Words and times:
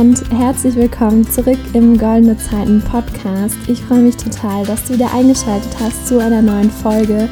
und 0.00 0.30
herzlich 0.30 0.76
willkommen 0.76 1.28
zurück 1.28 1.58
im 1.74 1.98
Goldene 1.98 2.34
Zeiten 2.38 2.80
Podcast. 2.80 3.54
Ich 3.66 3.82
freue 3.82 4.00
mich 4.00 4.16
total, 4.16 4.64
dass 4.64 4.86
du 4.86 4.94
wieder 4.94 5.12
eingeschaltet 5.12 5.78
hast 5.78 6.08
zu 6.08 6.18
einer 6.18 6.40
neuen 6.40 6.70
Folge. 6.70 7.28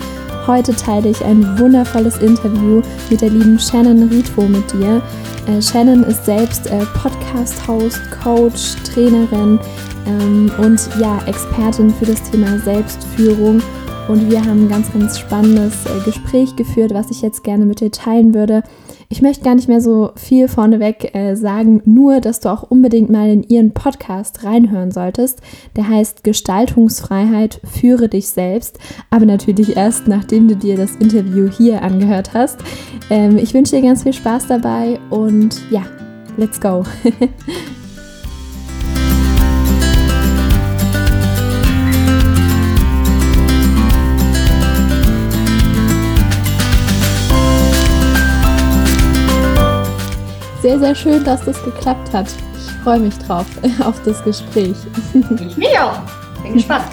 Heute 0.46 0.77
teile 0.77 1.09
ich 1.09 1.24
ein 1.24 1.59
wundervolles 1.59 2.18
Interview 2.18 2.82
mit 3.09 3.23
der 3.23 3.30
lieben 3.30 3.59
Shannon 3.59 4.10
Ritvo 4.10 4.42
mit 4.42 4.70
dir. 4.74 5.00
Äh, 5.46 5.62
Shannon 5.62 6.04
ist 6.04 6.27
selbst 6.27 6.66
äh, 6.66 6.84
Podcast-Host, 7.00 8.02
Coach, 8.23 8.74
Trainerin 8.84 9.59
ähm, 10.06 10.52
und 10.59 10.91
ja, 11.00 11.23
Expertin 11.27 11.88
für 11.88 12.05
das 12.05 12.23
Thema 12.30 12.59
Selbstführung. 12.59 13.62
Und 14.09 14.30
wir 14.30 14.45
haben 14.45 14.64
ein 14.64 14.69
ganz, 14.69 14.92
ganz 14.92 15.19
spannendes 15.19 15.87
äh, 15.87 16.05
Gespräch 16.05 16.55
geführt, 16.55 16.92
was 16.92 17.10
ich 17.10 17.23
jetzt 17.23 17.45
gerne 17.45 17.64
mit 17.64 17.80
dir 17.80 17.91
teilen 17.91 18.34
würde. 18.34 18.62
Ich 19.10 19.22
möchte 19.22 19.42
gar 19.42 19.54
nicht 19.54 19.68
mehr 19.68 19.80
so 19.80 20.10
viel 20.16 20.48
vorneweg 20.48 21.14
äh, 21.14 21.34
sagen, 21.34 21.80
nur 21.86 22.20
dass 22.20 22.40
du 22.40 22.50
auch 22.50 22.62
unbedingt 22.64 23.08
mal 23.08 23.30
in 23.30 23.42
ihren 23.42 23.72
Podcast 23.72 24.44
reinhören 24.44 24.90
solltest. 24.90 25.40
Der 25.76 25.88
heißt 25.88 26.24
Gestaltungsfreiheit, 26.24 27.60
führe 27.64 28.08
dich 28.08 28.28
selbst, 28.28 28.78
aber 29.08 29.24
natürlich 29.24 29.76
erst 29.76 30.08
nachdem 30.08 30.46
du 30.46 30.56
dir 30.56 30.76
das 30.76 30.96
Interview 30.96 31.48
hier 31.48 31.82
angehört 31.82 32.34
hast. 32.34 32.58
Ähm, 33.08 33.38
ich 33.38 33.54
wünsche 33.54 33.76
dir 33.76 33.82
ganz 33.82 34.02
viel 34.02 34.12
Spaß 34.12 34.46
dabei 34.46 35.00
und 35.09 35.62
ja, 35.70 35.86
let's 36.36 36.60
go. 36.60 36.84
sehr, 50.60 50.78
sehr 50.78 50.95
schön, 50.95 51.24
dass 51.24 51.45
das 51.45 51.62
geklappt 51.64 52.12
hat. 52.12 52.26
Ich 52.54 52.70
freue 52.82 53.01
mich 53.01 53.16
drauf, 53.18 53.46
auf 53.84 54.01
das 54.02 54.23
Gespräch. 54.24 54.76
Ich 55.40 55.56
mich 55.56 55.78
auch. 55.78 55.98
Bin 56.42 56.54
gespannt. 56.54 56.87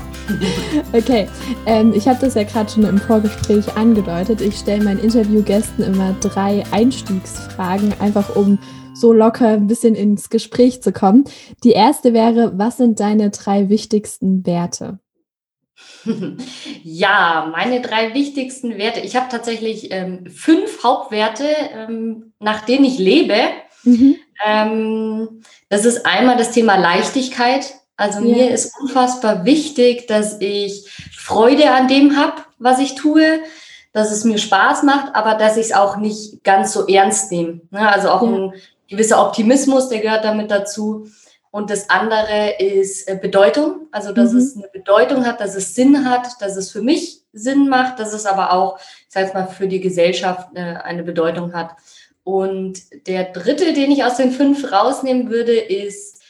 Okay, 0.91 1.27
ähm, 1.67 1.93
ich 1.93 2.07
habe 2.07 2.19
das 2.19 2.33
ja 2.33 2.43
gerade 2.43 2.69
schon 2.69 2.83
im 2.83 2.97
Vorgespräch 2.97 3.77
angedeutet. 3.77 4.41
Ich 4.41 4.57
stelle 4.57 4.83
meinen 4.83 4.99
Interviewgästen 4.99 5.83
immer 5.83 6.15
drei 6.19 6.63
Einstiegsfragen, 6.71 7.93
einfach 7.99 8.35
um 8.35 8.57
so 8.95 9.13
locker 9.13 9.49
ein 9.49 9.67
bisschen 9.67 9.93
ins 9.93 10.29
Gespräch 10.29 10.81
zu 10.81 10.91
kommen. 10.91 11.25
Die 11.63 11.71
erste 11.71 12.13
wäre, 12.13 12.57
was 12.57 12.77
sind 12.77 12.99
deine 12.99 13.29
drei 13.29 13.69
wichtigsten 13.69 14.45
Werte? 14.45 14.99
Ja, 16.83 17.49
meine 17.51 17.81
drei 17.81 18.13
wichtigsten 18.13 18.77
Werte. 18.77 18.99
Ich 19.01 19.15
habe 19.15 19.27
tatsächlich 19.29 19.91
ähm, 19.91 20.27
fünf 20.27 20.83
Hauptwerte, 20.83 21.47
ähm, 21.73 22.33
nach 22.39 22.61
denen 22.61 22.85
ich 22.85 22.97
lebe. 22.97 23.37
Mhm. 23.83 24.15
Ähm, 24.45 25.41
das 25.69 25.85
ist 25.85 26.05
einmal 26.05 26.37
das 26.37 26.51
Thema 26.51 26.77
Leichtigkeit. 26.77 27.75
Also 27.97 28.19
ja. 28.19 28.35
mir 28.35 28.51
ist 28.51 28.73
unfassbar 28.79 29.45
wichtig, 29.45 30.07
dass 30.07 30.39
ich 30.41 30.89
Freude 31.17 31.71
an 31.71 31.87
dem 31.87 32.17
habe, 32.17 32.43
was 32.59 32.79
ich 32.79 32.95
tue, 32.95 33.39
dass 33.93 34.11
es 34.11 34.25
mir 34.25 34.37
Spaß 34.37 34.83
macht, 34.83 35.15
aber 35.15 35.35
dass 35.35 35.57
ich 35.57 35.67
es 35.67 35.73
auch 35.73 35.97
nicht 35.97 36.43
ganz 36.43 36.73
so 36.73 36.85
ernst 36.87 37.31
nehme. 37.31 37.61
Ne? 37.71 37.89
Also 37.89 38.09
auch 38.09 38.21
ja. 38.21 38.29
ein 38.29 38.53
gewisser 38.89 39.25
Optimismus, 39.25 39.89
der 39.89 39.99
gehört 39.99 40.25
damit 40.25 40.51
dazu. 40.51 41.07
Und 41.55 41.69
das 41.69 41.89
andere 41.89 42.55
ist 42.59 43.07
äh, 43.07 43.15
Bedeutung, 43.15 43.87
also 43.93 44.11
dass 44.11 44.33
mhm. 44.33 44.39
es 44.39 44.57
eine 44.57 44.67
Bedeutung 44.67 45.25
hat, 45.25 45.39
dass 45.39 45.55
es 45.55 45.73
Sinn 45.73 46.03
hat, 46.03 46.41
dass 46.41 46.57
es 46.57 46.69
für 46.69 46.81
mich 46.81 47.21
Sinn 47.31 47.69
macht, 47.69 47.97
dass 47.97 48.11
es 48.11 48.25
aber 48.25 48.51
auch, 48.51 48.77
ich 48.77 49.13
sage 49.13 49.31
mal, 49.33 49.47
für 49.47 49.69
die 49.69 49.79
Gesellschaft 49.79 50.49
eine, 50.53 50.79
äh, 50.79 50.83
eine 50.83 51.03
Bedeutung 51.03 51.53
hat. 51.53 51.77
Und 52.25 53.07
der 53.07 53.31
dritte, 53.31 53.71
den 53.71 53.89
ich 53.89 54.03
aus 54.03 54.17
den 54.17 54.31
fünf 54.31 54.69
rausnehmen 54.69 55.29
würde, 55.29 55.57
ist 55.57 56.21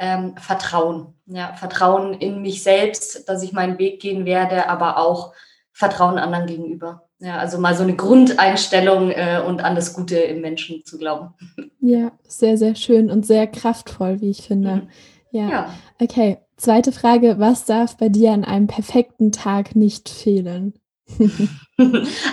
ähm, 0.00 0.36
Vertrauen. 0.36 1.14
Ja, 1.26 1.52
Vertrauen 1.52 2.14
in 2.14 2.42
mich 2.42 2.64
selbst, 2.64 3.28
dass 3.28 3.44
ich 3.44 3.52
meinen 3.52 3.78
Weg 3.78 4.00
gehen 4.00 4.24
werde, 4.24 4.68
aber 4.68 4.96
auch 4.96 5.32
Vertrauen 5.70 6.18
anderen 6.18 6.48
gegenüber. 6.48 7.08
Ja, 7.22 7.38
also 7.38 7.58
mal 7.58 7.76
so 7.76 7.84
eine 7.84 7.94
Grundeinstellung 7.94 9.12
äh, 9.12 9.40
und 9.46 9.62
an 9.62 9.76
das 9.76 9.94
Gute 9.94 10.16
im 10.16 10.40
Menschen 10.40 10.84
zu 10.84 10.98
glauben. 10.98 11.32
Ja, 11.80 12.10
sehr, 12.26 12.58
sehr 12.58 12.74
schön 12.74 13.12
und 13.12 13.24
sehr 13.24 13.46
kraftvoll, 13.46 14.20
wie 14.20 14.30
ich 14.30 14.42
finde. 14.42 14.74
Mhm. 14.74 14.88
Ja. 15.30 15.48
ja. 15.48 15.74
Okay, 16.00 16.38
zweite 16.56 16.90
Frage. 16.90 17.36
Was 17.38 17.64
darf 17.64 17.96
bei 17.96 18.08
dir 18.08 18.32
an 18.32 18.44
einem 18.44 18.66
perfekten 18.66 19.30
Tag 19.30 19.76
nicht 19.76 20.08
fehlen? 20.08 20.74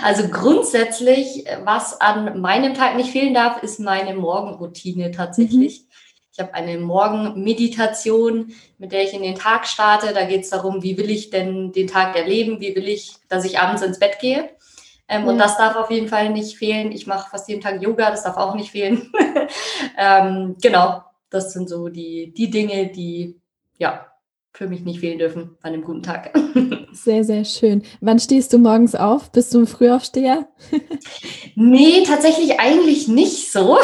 also 0.04 0.28
grundsätzlich, 0.28 1.44
was 1.64 2.00
an 2.00 2.40
meinem 2.40 2.74
Tag 2.74 2.96
nicht 2.96 3.10
fehlen 3.10 3.32
darf, 3.32 3.62
ist 3.62 3.78
meine 3.78 4.14
Morgenroutine 4.14 5.12
tatsächlich. 5.12 5.82
Mhm. 5.82 5.86
Ich 6.32 6.40
habe 6.40 6.54
eine 6.54 6.78
Morgenmeditation, 6.78 8.52
mit 8.78 8.90
der 8.90 9.04
ich 9.04 9.14
in 9.14 9.22
den 9.22 9.36
Tag 9.36 9.68
starte. 9.68 10.12
Da 10.14 10.24
geht 10.24 10.42
es 10.42 10.50
darum, 10.50 10.82
wie 10.82 10.98
will 10.98 11.10
ich 11.10 11.30
denn 11.30 11.70
den 11.70 11.86
Tag 11.86 12.16
erleben? 12.16 12.60
Wie 12.60 12.74
will 12.74 12.88
ich, 12.88 13.12
dass 13.28 13.44
ich 13.44 13.60
abends 13.60 13.82
ins 13.82 14.00
Bett 14.00 14.18
gehe? 14.20 14.50
Ähm, 15.10 15.24
ja. 15.24 15.28
Und 15.28 15.38
das 15.38 15.58
darf 15.58 15.76
auf 15.76 15.90
jeden 15.90 16.08
Fall 16.08 16.30
nicht 16.30 16.56
fehlen. 16.56 16.92
Ich 16.92 17.06
mache 17.06 17.28
fast 17.28 17.48
jeden 17.48 17.60
Tag 17.60 17.82
Yoga, 17.82 18.10
das 18.10 18.22
darf 18.22 18.36
auch 18.36 18.54
nicht 18.54 18.70
fehlen. 18.70 19.12
ähm, 19.98 20.56
genau, 20.62 21.02
das 21.28 21.52
sind 21.52 21.68
so 21.68 21.88
die, 21.88 22.32
die 22.32 22.48
Dinge, 22.48 22.86
die 22.86 23.40
ja 23.76 24.06
für 24.52 24.68
mich 24.68 24.84
nicht 24.84 25.00
fehlen 25.00 25.18
dürfen 25.18 25.56
bei 25.62 25.68
einem 25.68 25.82
guten 25.82 26.02
Tag. 26.02 26.36
Sehr, 26.92 27.22
sehr 27.22 27.44
schön. 27.44 27.82
Wann 28.00 28.18
stehst 28.18 28.52
du 28.52 28.58
morgens 28.58 28.96
auf? 28.96 29.30
Bist 29.30 29.54
du 29.54 29.60
ein 29.60 29.68
Frühaufsteher? 29.68 30.48
nee, 31.54 32.02
tatsächlich 32.04 32.58
eigentlich 32.58 33.06
nicht 33.06 33.52
so. 33.52 33.78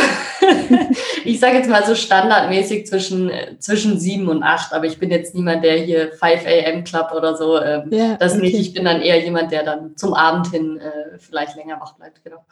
ich 1.25 1.39
sage 1.39 1.59
jetzt 1.59 1.71
mal 1.71 1.87
so 1.87 1.95
standardmäßig 1.95 2.85
zwischen, 2.89 3.31
zwischen 3.61 4.01
sieben 4.01 4.27
und 4.27 4.43
acht, 4.43 4.73
aber 4.73 4.87
ich 4.87 4.99
bin 4.99 5.13
jetzt 5.13 5.37
niemand, 5.37 5.63
der 5.63 5.77
hier 5.77 6.11
5 6.11 6.23
a.m. 6.47 6.83
Club 6.83 7.13
oder 7.17 7.37
so. 7.37 7.61
Ähm, 7.61 7.91
ja, 7.91 8.17
das 8.17 8.33
okay. 8.33 8.43
nicht. 8.43 8.55
Ich 8.57 8.75
bin 8.75 8.85
dann 8.85 9.01
eher 9.01 9.23
jemand, 9.23 9.53
der 9.53 9.63
dann 9.63 9.97
zum 9.97 10.13
Abend 10.13 10.49
hin 10.49 10.79
äh, 10.79 11.17
vielleicht 11.19 11.55
länger 11.55 11.81
wach 11.81 11.95
bleibt. 11.95 12.21
Genau. 12.25 12.45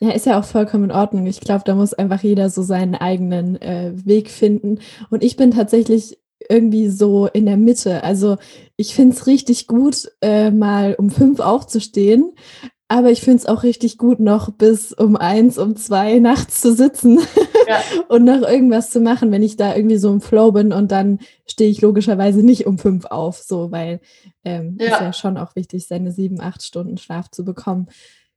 ja, 0.00 0.10
ist 0.10 0.26
ja 0.26 0.38
auch 0.38 0.44
vollkommen 0.44 0.84
in 0.84 0.92
Ordnung. 0.92 1.26
Ich 1.26 1.40
glaube, 1.40 1.62
da 1.64 1.74
muss 1.74 1.94
einfach 1.94 2.22
jeder 2.22 2.50
so 2.50 2.62
seinen 2.62 2.94
eigenen 2.94 3.60
äh, 3.62 3.92
Weg 4.04 4.30
finden. 4.30 4.80
Und 5.08 5.24
ich 5.24 5.36
bin 5.36 5.50
tatsächlich 5.50 6.18
irgendwie 6.48 6.88
so 6.88 7.26
in 7.26 7.46
der 7.46 7.56
Mitte. 7.56 8.02
Also 8.04 8.36
ich 8.76 8.94
finde 8.94 9.14
es 9.16 9.26
richtig 9.26 9.66
gut, 9.66 10.10
äh, 10.20 10.50
mal 10.50 10.94
um 10.94 11.10
fünf 11.10 11.40
aufzustehen, 11.40 12.32
aber 12.88 13.10
ich 13.10 13.22
finde 13.22 13.38
es 13.38 13.46
auch 13.46 13.62
richtig 13.62 13.96
gut, 13.96 14.20
noch 14.20 14.50
bis 14.50 14.92
um 14.92 15.16
eins, 15.16 15.56
um 15.56 15.76
zwei 15.76 16.18
nachts 16.18 16.60
zu 16.60 16.74
sitzen 16.74 17.20
ja. 17.68 17.80
und 18.08 18.24
noch 18.24 18.42
irgendwas 18.42 18.90
zu 18.90 19.00
machen, 19.00 19.32
wenn 19.32 19.42
ich 19.42 19.56
da 19.56 19.74
irgendwie 19.74 19.96
so 19.96 20.12
im 20.12 20.20
Flow 20.20 20.52
bin 20.52 20.72
und 20.72 20.92
dann 20.92 21.18
stehe 21.46 21.70
ich 21.70 21.80
logischerweise 21.80 22.42
nicht 22.42 22.66
um 22.66 22.76
fünf 22.76 23.06
auf, 23.06 23.38
so, 23.38 23.72
weil 23.72 24.00
ähm, 24.44 24.76
ja. 24.78 24.88
ist 24.88 25.00
ja 25.00 25.12
schon 25.14 25.38
auch 25.38 25.56
wichtig, 25.56 25.86
seine 25.86 26.12
sieben, 26.12 26.40
acht 26.40 26.62
Stunden 26.62 26.98
Schlaf 26.98 27.30
zu 27.30 27.44
bekommen. 27.44 27.88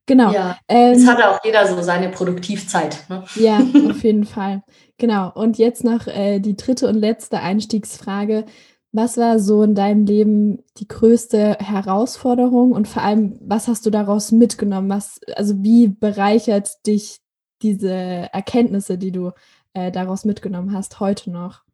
Genau. 0.06 0.32
Ja, 0.32 0.56
ähm, 0.68 0.92
es 0.92 1.06
hat 1.06 1.20
auch 1.22 1.44
jeder 1.44 1.66
so 1.66 1.82
seine 1.82 2.08
Produktivzeit. 2.10 3.04
Ne? 3.08 3.24
Ja, 3.34 3.58
auf 3.90 4.02
jeden 4.04 4.24
Fall. 4.24 4.62
Genau. 4.98 5.32
Und 5.34 5.58
jetzt 5.58 5.84
noch 5.84 6.06
äh, 6.06 6.38
die 6.38 6.56
dritte 6.56 6.88
und 6.88 6.94
letzte 6.94 7.40
Einstiegsfrage. 7.40 8.44
Was 8.92 9.18
war 9.18 9.40
so 9.40 9.62
in 9.62 9.74
deinem 9.74 10.06
Leben 10.06 10.62
die 10.78 10.88
größte 10.88 11.58
Herausforderung 11.58 12.72
und 12.72 12.88
vor 12.88 13.02
allem, 13.02 13.38
was 13.42 13.68
hast 13.68 13.84
du 13.84 13.90
daraus 13.90 14.32
mitgenommen? 14.32 14.88
Was, 14.88 15.20
also 15.34 15.62
wie 15.62 15.88
bereichert 15.88 16.86
dich 16.86 17.18
diese 17.62 17.90
Erkenntnisse, 17.90 18.96
die 18.96 19.12
du 19.12 19.32
äh, 19.74 19.90
daraus 19.90 20.24
mitgenommen 20.24 20.72
hast, 20.72 21.00
heute 21.00 21.30
noch? 21.30 21.65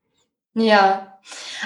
Ja, 0.54 1.18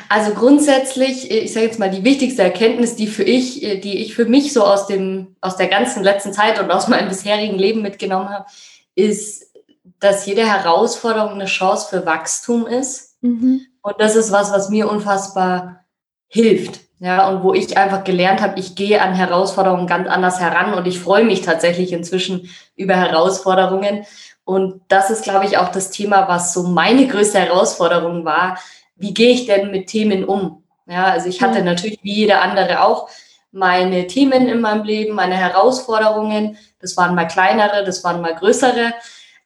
also 0.08 0.34
grundsätzlich, 0.34 1.30
ich 1.30 1.53
sage 1.53 1.66
jetzt 1.66 1.78
mal, 1.78 1.91
die 1.91 2.04
wichtigste 2.04 2.42
Erkenntnis, 2.42 2.94
die 2.97 3.06
für 3.06 3.22
ich, 3.22 3.60
die 3.60 3.98
ich 3.98 4.15
für 4.15 4.27
mich 4.27 4.53
so 4.53 4.65
aus 4.65 4.86
dem, 4.86 5.36
aus 5.41 5.56
der 5.56 5.68
ganzen 5.68 6.03
letzten 6.03 6.33
Zeit 6.33 6.60
und 6.60 6.71
aus 6.71 6.88
meinem 6.88 7.09
bisherigen 7.09 7.59
Leben 7.59 7.83
mitgenommen 7.83 8.28
habe, 8.28 8.47
ist, 8.94 9.53
dass 9.98 10.27
jede 10.27 10.47
Herausforderung 10.47 11.33
eine 11.33 11.47
Chance 11.47 11.88
für 11.88 12.06
Wachstum 12.06 12.66
ist. 12.66 13.16
Mhm. 13.22 13.66
Und 13.83 13.94
das 13.98 14.15
ist 14.15 14.30
was, 14.30 14.53
was 14.53 14.68
mir 14.68 14.91
unfassbar 14.91 15.84
hilft. 16.28 16.80
Ja, 16.98 17.28
und 17.28 17.43
wo 17.43 17.53
ich 17.53 17.77
einfach 17.77 18.04
gelernt 18.04 18.41
habe, 18.41 18.59
ich 18.59 18.75
gehe 18.75 19.03
an 19.03 19.15
Herausforderungen 19.15 19.87
ganz 19.87 20.09
anders 20.09 20.41
heran 20.41 20.72
und 20.72 20.87
ich 20.87 20.98
freue 20.98 21.25
mich 21.25 21.43
tatsächlich 21.43 21.93
inzwischen 21.93 22.48
über 22.75 22.97
Herausforderungen. 22.97 24.07
Und 24.45 24.81
das 24.89 25.10
ist, 25.10 25.25
glaube 25.25 25.45
ich, 25.45 25.59
auch 25.59 25.69
das 25.69 25.91
Thema, 25.91 26.27
was 26.28 26.54
so 26.54 26.63
meine 26.63 27.07
größte 27.07 27.39
Herausforderung 27.39 28.25
war, 28.25 28.59
wie 28.95 29.13
gehe 29.13 29.33
ich 29.33 29.47
denn 29.47 29.71
mit 29.71 29.89
Themen 29.89 30.25
um? 30.25 30.63
Ja, 30.87 31.07
also 31.07 31.28
ich 31.28 31.43
hatte 31.43 31.59
ja. 31.59 31.65
natürlich 31.65 31.98
wie 32.03 32.15
jeder 32.15 32.41
andere 32.43 32.83
auch 32.83 33.10
meine 33.53 34.07
Themen 34.07 34.48
in 34.48 34.60
meinem 34.60 34.84
Leben, 34.84 35.15
meine 35.15 35.37
Herausforderungen. 35.37 36.57
Das 36.81 36.97
waren 36.97 37.15
mal 37.15 37.27
kleinere, 37.27 37.84
das 37.84 38.04
waren 38.04 38.21
mal 38.21 38.34
größere. 38.34 38.95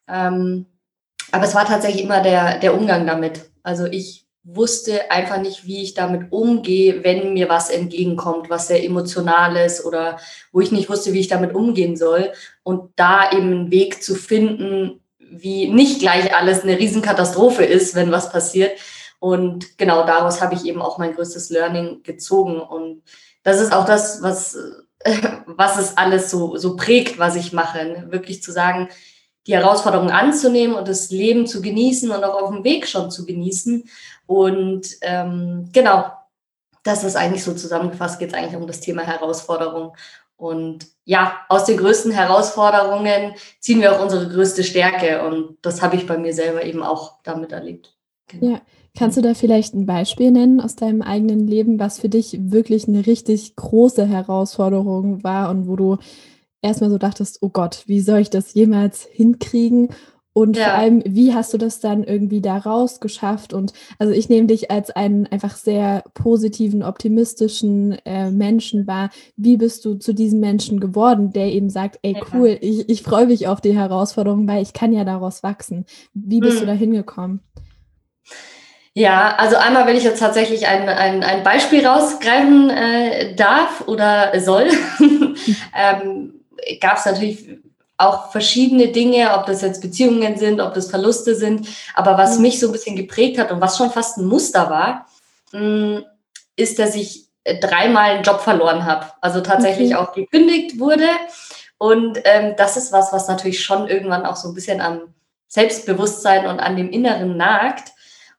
Ähm, 0.07 0.67
aber 1.31 1.45
es 1.45 1.55
war 1.55 1.65
tatsächlich 1.65 2.03
immer 2.03 2.21
der, 2.21 2.59
der 2.59 2.73
Umgang 2.73 3.07
damit. 3.07 3.49
Also 3.63 3.85
ich 3.85 4.20
wusste 4.43 5.11
einfach 5.11 5.39
nicht, 5.39 5.65
wie 5.65 5.83
ich 5.83 5.93
damit 5.93 6.31
umgehe, 6.31 7.03
wenn 7.03 7.33
mir 7.33 7.47
was 7.47 7.69
entgegenkommt, 7.69 8.49
was 8.49 8.67
sehr 8.67 8.83
emotional 8.83 9.55
ist 9.55 9.85
oder 9.85 10.17
wo 10.51 10.61
ich 10.61 10.71
nicht 10.71 10.89
wusste, 10.89 11.13
wie 11.13 11.19
ich 11.19 11.27
damit 11.27 11.53
umgehen 11.53 11.95
soll. 11.95 12.31
Und 12.63 12.91
da 12.95 13.31
eben 13.31 13.51
einen 13.51 13.71
Weg 13.71 14.03
zu 14.03 14.15
finden, 14.15 15.01
wie 15.19 15.67
nicht 15.67 15.99
gleich 15.99 16.35
alles 16.35 16.63
eine 16.63 16.77
Riesenkatastrophe 16.77 17.63
ist, 17.63 17.93
wenn 17.95 18.11
was 18.11 18.31
passiert. 18.31 18.79
Und 19.19 19.77
genau 19.77 20.05
daraus 20.05 20.41
habe 20.41 20.55
ich 20.55 20.65
eben 20.65 20.81
auch 20.81 20.97
mein 20.97 21.13
größtes 21.13 21.51
Learning 21.51 22.01
gezogen. 22.01 22.59
Und 22.59 23.03
das 23.43 23.61
ist 23.61 23.71
auch 23.71 23.85
das, 23.85 24.23
was, 24.23 24.57
was 25.45 25.77
es 25.77 25.97
alles 25.97 26.31
so, 26.31 26.57
so 26.57 26.75
prägt, 26.75 27.19
was 27.19 27.35
ich 27.35 27.53
mache. 27.53 27.85
Ne? 27.85 28.07
Wirklich 28.09 28.41
zu 28.41 28.51
sagen, 28.51 28.89
die 29.47 29.53
Herausforderungen 29.53 30.11
anzunehmen 30.11 30.75
und 30.75 30.87
das 30.87 31.09
Leben 31.09 31.47
zu 31.47 31.61
genießen 31.61 32.11
und 32.11 32.23
auch 32.23 32.41
auf 32.41 32.51
dem 32.51 32.63
Weg 32.63 32.87
schon 32.87 33.09
zu 33.09 33.25
genießen. 33.25 33.89
Und 34.31 34.87
ähm, 35.01 35.67
genau, 35.73 36.05
das 36.83 37.03
ist 37.03 37.17
eigentlich 37.17 37.43
so 37.43 37.53
zusammengefasst, 37.53 38.17
geht 38.17 38.29
es 38.29 38.33
eigentlich 38.33 38.55
um 38.55 38.65
das 38.65 38.79
Thema 38.79 39.01
Herausforderung. 39.01 39.93
Und 40.37 40.87
ja, 41.03 41.41
aus 41.49 41.65
den 41.65 41.75
größten 41.75 42.13
Herausforderungen 42.13 43.33
ziehen 43.59 43.81
wir 43.81 43.93
auch 43.93 44.01
unsere 44.01 44.29
größte 44.29 44.63
Stärke. 44.63 45.27
Und 45.27 45.57
das 45.61 45.81
habe 45.81 45.97
ich 45.97 46.07
bei 46.07 46.17
mir 46.17 46.33
selber 46.33 46.63
eben 46.63 46.81
auch 46.81 47.21
damit 47.23 47.51
erlebt. 47.51 47.93
Genau. 48.29 48.53
Ja, 48.53 48.61
kannst 48.97 49.17
du 49.17 49.21
da 49.21 49.33
vielleicht 49.33 49.73
ein 49.73 49.85
Beispiel 49.85 50.31
nennen 50.31 50.61
aus 50.61 50.77
deinem 50.77 51.01
eigenen 51.01 51.45
Leben, 51.45 51.77
was 51.77 51.99
für 51.99 52.09
dich 52.09 52.37
wirklich 52.39 52.87
eine 52.87 53.05
richtig 53.05 53.57
große 53.57 54.07
Herausforderung 54.07 55.25
war 55.25 55.49
und 55.49 55.67
wo 55.67 55.75
du 55.75 55.97
erstmal 56.61 56.89
so 56.89 56.97
dachtest, 56.97 57.39
oh 57.41 57.49
Gott, 57.49 57.83
wie 57.85 57.99
soll 57.99 58.19
ich 58.19 58.29
das 58.29 58.53
jemals 58.53 59.03
hinkriegen? 59.11 59.89
Und 60.33 60.55
ja. 60.55 60.65
vor 60.65 60.73
allem, 60.75 61.03
wie 61.05 61.33
hast 61.33 61.53
du 61.53 61.57
das 61.57 61.79
dann 61.79 62.03
irgendwie 62.03 62.41
da 62.41 62.57
rausgeschafft? 62.57 63.53
Und 63.53 63.73
also 63.99 64.13
ich 64.13 64.29
nehme 64.29 64.47
dich 64.47 64.71
als 64.71 64.89
einen 64.89 65.27
einfach 65.27 65.55
sehr 65.55 66.03
positiven, 66.13 66.83
optimistischen 66.83 67.97
äh, 68.05 68.31
Menschen 68.31 68.87
wahr. 68.87 69.09
Wie 69.35 69.57
bist 69.57 69.83
du 69.83 69.95
zu 69.95 70.13
diesem 70.13 70.39
Menschen 70.39 70.79
geworden, 70.79 71.33
der 71.33 71.47
eben 71.47 71.69
sagt, 71.69 71.99
ey 72.01 72.15
cool, 72.33 72.57
ich, 72.61 72.87
ich 72.87 73.03
freue 73.03 73.27
mich 73.27 73.47
auf 73.47 73.59
die 73.59 73.75
Herausforderung, 73.75 74.47
weil 74.47 74.63
ich 74.63 74.73
kann 74.73 74.93
ja 74.93 75.03
daraus 75.03 75.43
wachsen. 75.43 75.85
Wie 76.13 76.39
bist 76.39 76.59
hm. 76.59 76.61
du 76.61 76.65
da 76.67 76.73
hingekommen? 76.73 77.41
Ja, 78.93 79.35
also 79.37 79.55
einmal, 79.55 79.87
wenn 79.87 79.95
ich 79.95 80.03
jetzt 80.03 80.19
tatsächlich 80.19 80.67
ein, 80.67 80.87
ein, 80.89 81.23
ein 81.23 81.43
Beispiel 81.43 81.85
rausgreifen 81.85 82.69
äh, 82.69 83.35
darf 83.35 83.87
oder 83.87 84.37
soll, 84.41 84.67
ähm, 85.73 86.41
gab 86.81 86.97
es 86.97 87.05
natürlich 87.05 87.47
auch 88.01 88.31
verschiedene 88.31 88.87
Dinge, 88.87 89.33
ob 89.37 89.45
das 89.45 89.61
jetzt 89.61 89.81
Beziehungen 89.81 90.37
sind, 90.37 90.59
ob 90.59 90.73
das 90.73 90.89
Verluste 90.89 91.35
sind. 91.35 91.67
Aber 91.93 92.17
was 92.17 92.35
mhm. 92.35 92.43
mich 92.43 92.59
so 92.59 92.67
ein 92.67 92.71
bisschen 92.71 92.95
geprägt 92.95 93.37
hat 93.37 93.51
und 93.51 93.61
was 93.61 93.77
schon 93.77 93.91
fast 93.91 94.17
ein 94.17 94.25
Muster 94.25 94.69
war, 94.69 95.07
mm, 95.51 95.99
ist, 96.55 96.79
dass 96.79 96.95
ich 96.95 97.27
dreimal 97.61 98.11
einen 98.11 98.23
Job 98.23 98.41
verloren 98.41 98.85
habe. 98.85 99.07
Also 99.21 99.41
tatsächlich 99.41 99.95
okay. 99.95 100.03
auch 100.03 100.13
gekündigt 100.13 100.79
wurde. 100.79 101.07
Und 101.77 102.19
ähm, 102.25 102.53
das 102.57 102.77
ist 102.77 102.91
was, 102.91 103.11
was 103.11 103.27
natürlich 103.27 103.63
schon 103.63 103.87
irgendwann 103.87 104.25
auch 104.25 104.35
so 104.35 104.49
ein 104.49 104.53
bisschen 104.53 104.81
am 104.81 105.13
Selbstbewusstsein 105.47 106.45
und 106.45 106.59
an 106.59 106.75
dem 106.75 106.89
Inneren 106.89 107.37
nagt. 107.37 107.91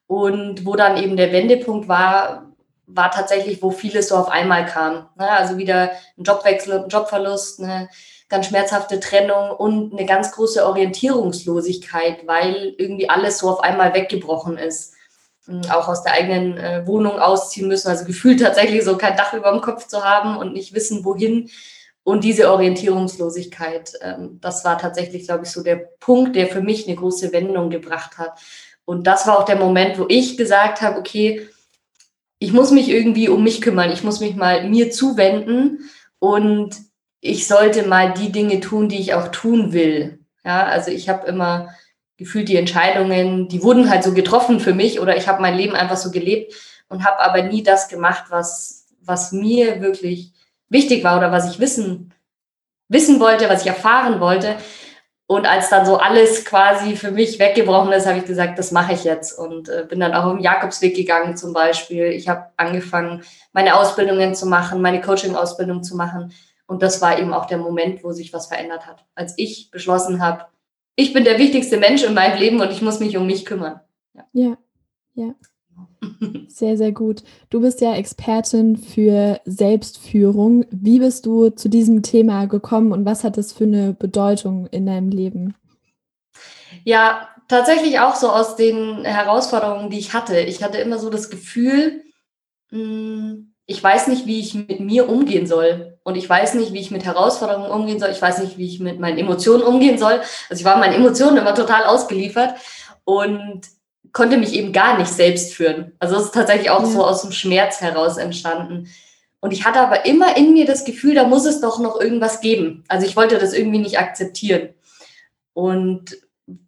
Und 0.06 0.66
wo 0.66 0.76
dann 0.76 0.96
eben 0.96 1.16
der 1.16 1.32
Wendepunkt 1.32 1.88
war, 1.88 2.52
war 2.86 3.10
tatsächlich, 3.10 3.62
wo 3.62 3.70
vieles 3.70 4.08
so 4.08 4.16
auf 4.16 4.28
einmal 4.28 4.66
kam. 4.66 5.08
Ne? 5.16 5.28
Also 5.28 5.56
wieder 5.56 5.92
ein 6.18 6.24
Jobwechsel, 6.24 6.84
ein 6.84 6.88
Jobverlust, 6.88 7.60
eine 7.60 7.88
ganz 8.32 8.46
schmerzhafte 8.46 8.98
Trennung 8.98 9.50
und 9.50 9.92
eine 9.92 10.06
ganz 10.06 10.32
große 10.32 10.66
Orientierungslosigkeit, 10.66 12.26
weil 12.26 12.74
irgendwie 12.78 13.10
alles 13.10 13.38
so 13.38 13.50
auf 13.50 13.60
einmal 13.60 13.92
weggebrochen 13.94 14.56
ist. 14.56 14.94
Hm, 15.44 15.60
auch 15.70 15.86
aus 15.86 16.02
der 16.02 16.14
eigenen 16.14 16.56
äh, 16.56 16.86
Wohnung 16.86 17.18
ausziehen 17.18 17.68
müssen, 17.68 17.88
also 17.88 18.06
gefühlt 18.06 18.40
tatsächlich 18.40 18.84
so 18.84 18.96
kein 18.96 19.16
Dach 19.16 19.34
über 19.34 19.50
dem 19.50 19.60
Kopf 19.60 19.86
zu 19.86 20.02
haben 20.02 20.38
und 20.38 20.54
nicht 20.54 20.72
wissen, 20.72 21.04
wohin. 21.04 21.50
Und 22.04 22.24
diese 22.24 22.50
Orientierungslosigkeit, 22.50 23.92
ähm, 24.00 24.38
das 24.40 24.64
war 24.64 24.78
tatsächlich, 24.78 25.26
glaube 25.26 25.44
ich, 25.44 25.50
so 25.50 25.62
der 25.62 25.76
Punkt, 26.00 26.34
der 26.34 26.46
für 26.46 26.62
mich 26.62 26.88
eine 26.88 26.96
große 26.96 27.32
Wendung 27.32 27.68
gebracht 27.68 28.16
hat. 28.16 28.40
Und 28.86 29.06
das 29.06 29.26
war 29.26 29.38
auch 29.38 29.44
der 29.44 29.56
Moment, 29.56 29.98
wo 29.98 30.06
ich 30.08 30.38
gesagt 30.38 30.80
habe, 30.80 30.98
okay, 30.98 31.48
ich 32.38 32.52
muss 32.54 32.70
mich 32.70 32.88
irgendwie 32.88 33.28
um 33.28 33.44
mich 33.44 33.60
kümmern, 33.60 33.92
ich 33.92 34.02
muss 34.02 34.20
mich 34.20 34.36
mal 34.36 34.68
mir 34.68 34.90
zuwenden 34.90 35.90
und 36.18 36.76
ich 37.22 37.46
sollte 37.46 37.86
mal 37.86 38.12
die 38.12 38.32
Dinge 38.32 38.60
tun, 38.60 38.88
die 38.88 38.98
ich 38.98 39.14
auch 39.14 39.28
tun 39.28 39.72
will. 39.72 40.18
Ja, 40.44 40.64
also 40.64 40.90
ich 40.90 41.08
habe 41.08 41.26
immer 41.28 41.68
gefühlt 42.16 42.48
die 42.48 42.56
Entscheidungen, 42.56 43.48
die 43.48 43.62
wurden 43.62 43.88
halt 43.88 44.02
so 44.02 44.12
getroffen 44.12 44.58
für 44.58 44.74
mich 44.74 45.00
oder 45.00 45.16
ich 45.16 45.28
habe 45.28 45.40
mein 45.40 45.56
Leben 45.56 45.74
einfach 45.74 45.96
so 45.96 46.10
gelebt 46.10 46.52
und 46.88 47.04
habe 47.04 47.20
aber 47.20 47.44
nie 47.44 47.62
das 47.62 47.88
gemacht, 47.88 48.24
was, 48.28 48.88
was 49.00 49.30
mir 49.30 49.80
wirklich 49.80 50.32
wichtig 50.68 51.04
war 51.04 51.16
oder 51.16 51.30
was 51.30 51.48
ich 51.50 51.60
wissen, 51.60 52.12
wissen 52.88 53.20
wollte, 53.20 53.48
was 53.48 53.62
ich 53.62 53.68
erfahren 53.68 54.18
wollte. 54.20 54.56
Und 55.28 55.46
als 55.46 55.70
dann 55.70 55.86
so 55.86 55.98
alles 55.98 56.44
quasi 56.44 56.96
für 56.96 57.12
mich 57.12 57.38
weggebrochen 57.38 57.92
ist, 57.92 58.06
habe 58.06 58.18
ich 58.18 58.24
gesagt, 58.24 58.58
das 58.58 58.72
mache 58.72 58.94
ich 58.94 59.04
jetzt 59.04 59.38
und 59.38 59.68
äh, 59.68 59.86
bin 59.88 60.00
dann 60.00 60.12
auch 60.12 60.30
im 60.30 60.40
Jakobsweg 60.40 60.94
gegangen 60.96 61.36
zum 61.36 61.52
Beispiel. 61.52 62.06
Ich 62.06 62.28
habe 62.28 62.48
angefangen, 62.56 63.22
meine 63.52 63.76
Ausbildungen 63.76 64.34
zu 64.34 64.46
machen, 64.46 64.82
meine 64.82 65.00
Coaching-Ausbildung 65.00 65.84
zu 65.84 65.96
machen 65.96 66.32
und 66.72 66.82
das 66.82 67.02
war 67.02 67.18
eben 67.18 67.34
auch 67.34 67.44
der 67.44 67.58
Moment, 67.58 68.02
wo 68.02 68.12
sich 68.12 68.32
was 68.32 68.46
verändert 68.46 68.86
hat, 68.86 69.04
als 69.14 69.34
ich 69.36 69.70
beschlossen 69.70 70.22
habe, 70.22 70.46
ich 70.96 71.12
bin 71.12 71.24
der 71.24 71.38
wichtigste 71.38 71.76
Mensch 71.76 72.02
in 72.02 72.14
meinem 72.14 72.38
Leben 72.38 72.60
und 72.62 72.70
ich 72.70 72.80
muss 72.80 72.98
mich 72.98 73.14
um 73.18 73.26
mich 73.26 73.44
kümmern. 73.44 73.80
Ja, 74.14 74.24
ja. 74.32 74.56
ja. 75.14 75.34
Sehr, 76.48 76.76
sehr 76.76 76.92
gut. 76.92 77.22
Du 77.50 77.60
bist 77.60 77.80
ja 77.80 77.94
Expertin 77.94 78.76
für 78.76 79.40
Selbstführung. 79.44 80.66
Wie 80.70 80.98
bist 80.98 81.26
du 81.26 81.50
zu 81.50 81.68
diesem 81.68 82.02
Thema 82.02 82.46
gekommen 82.46 82.92
und 82.92 83.04
was 83.04 83.22
hat 83.22 83.38
es 83.38 83.52
für 83.52 83.64
eine 83.64 83.92
Bedeutung 83.92 84.66
in 84.66 84.86
deinem 84.86 85.10
Leben? 85.10 85.54
Ja, 86.84 87.28
tatsächlich 87.48 88.00
auch 88.00 88.16
so 88.16 88.28
aus 88.30 88.56
den 88.56 89.04
Herausforderungen, 89.04 89.90
die 89.90 89.98
ich 89.98 90.12
hatte. 90.12 90.40
Ich 90.40 90.62
hatte 90.62 90.78
immer 90.78 90.98
so 90.98 91.10
das 91.10 91.30
Gefühl, 91.30 92.02
mh, 92.70 92.78
hm, 92.78 93.51
ich 93.66 93.82
weiß 93.82 94.08
nicht, 94.08 94.26
wie 94.26 94.40
ich 94.40 94.54
mit 94.54 94.80
mir 94.80 95.08
umgehen 95.08 95.46
soll. 95.46 95.98
Und 96.02 96.16
ich 96.16 96.28
weiß 96.28 96.54
nicht, 96.54 96.72
wie 96.72 96.80
ich 96.80 96.90
mit 96.90 97.04
Herausforderungen 97.04 97.70
umgehen 97.70 98.00
soll. 98.00 98.10
Ich 98.10 98.20
weiß 98.20 98.38
nicht, 98.40 98.58
wie 98.58 98.66
ich 98.66 98.80
mit 98.80 98.98
meinen 98.98 99.18
Emotionen 99.18 99.62
umgehen 99.62 99.98
soll. 99.98 100.20
Also 100.50 100.60
ich 100.60 100.64
war 100.64 100.78
meinen 100.78 100.94
Emotionen 100.94 101.36
immer 101.36 101.54
total 101.54 101.84
ausgeliefert 101.84 102.54
und 103.04 103.62
konnte 104.12 104.36
mich 104.36 104.52
eben 104.52 104.72
gar 104.72 104.98
nicht 104.98 105.12
selbst 105.12 105.54
führen. 105.54 105.92
Also 105.98 106.16
es 106.16 106.24
ist 106.24 106.34
tatsächlich 106.34 106.70
auch 106.70 106.82
ja. 106.82 106.86
so 106.86 107.04
aus 107.04 107.22
dem 107.22 107.32
Schmerz 107.32 107.80
heraus 107.80 108.16
entstanden. 108.16 108.88
Und 109.40 109.52
ich 109.52 109.64
hatte 109.64 109.80
aber 109.80 110.06
immer 110.06 110.36
in 110.36 110.52
mir 110.52 110.66
das 110.66 110.84
Gefühl, 110.84 111.14
da 111.14 111.26
muss 111.26 111.44
es 111.46 111.60
doch 111.60 111.78
noch 111.80 112.00
irgendwas 112.00 112.40
geben. 112.40 112.84
Also 112.88 113.06
ich 113.06 113.16
wollte 113.16 113.38
das 113.38 113.52
irgendwie 113.52 113.78
nicht 113.78 113.98
akzeptieren. 113.98 114.70
Und 115.52 116.16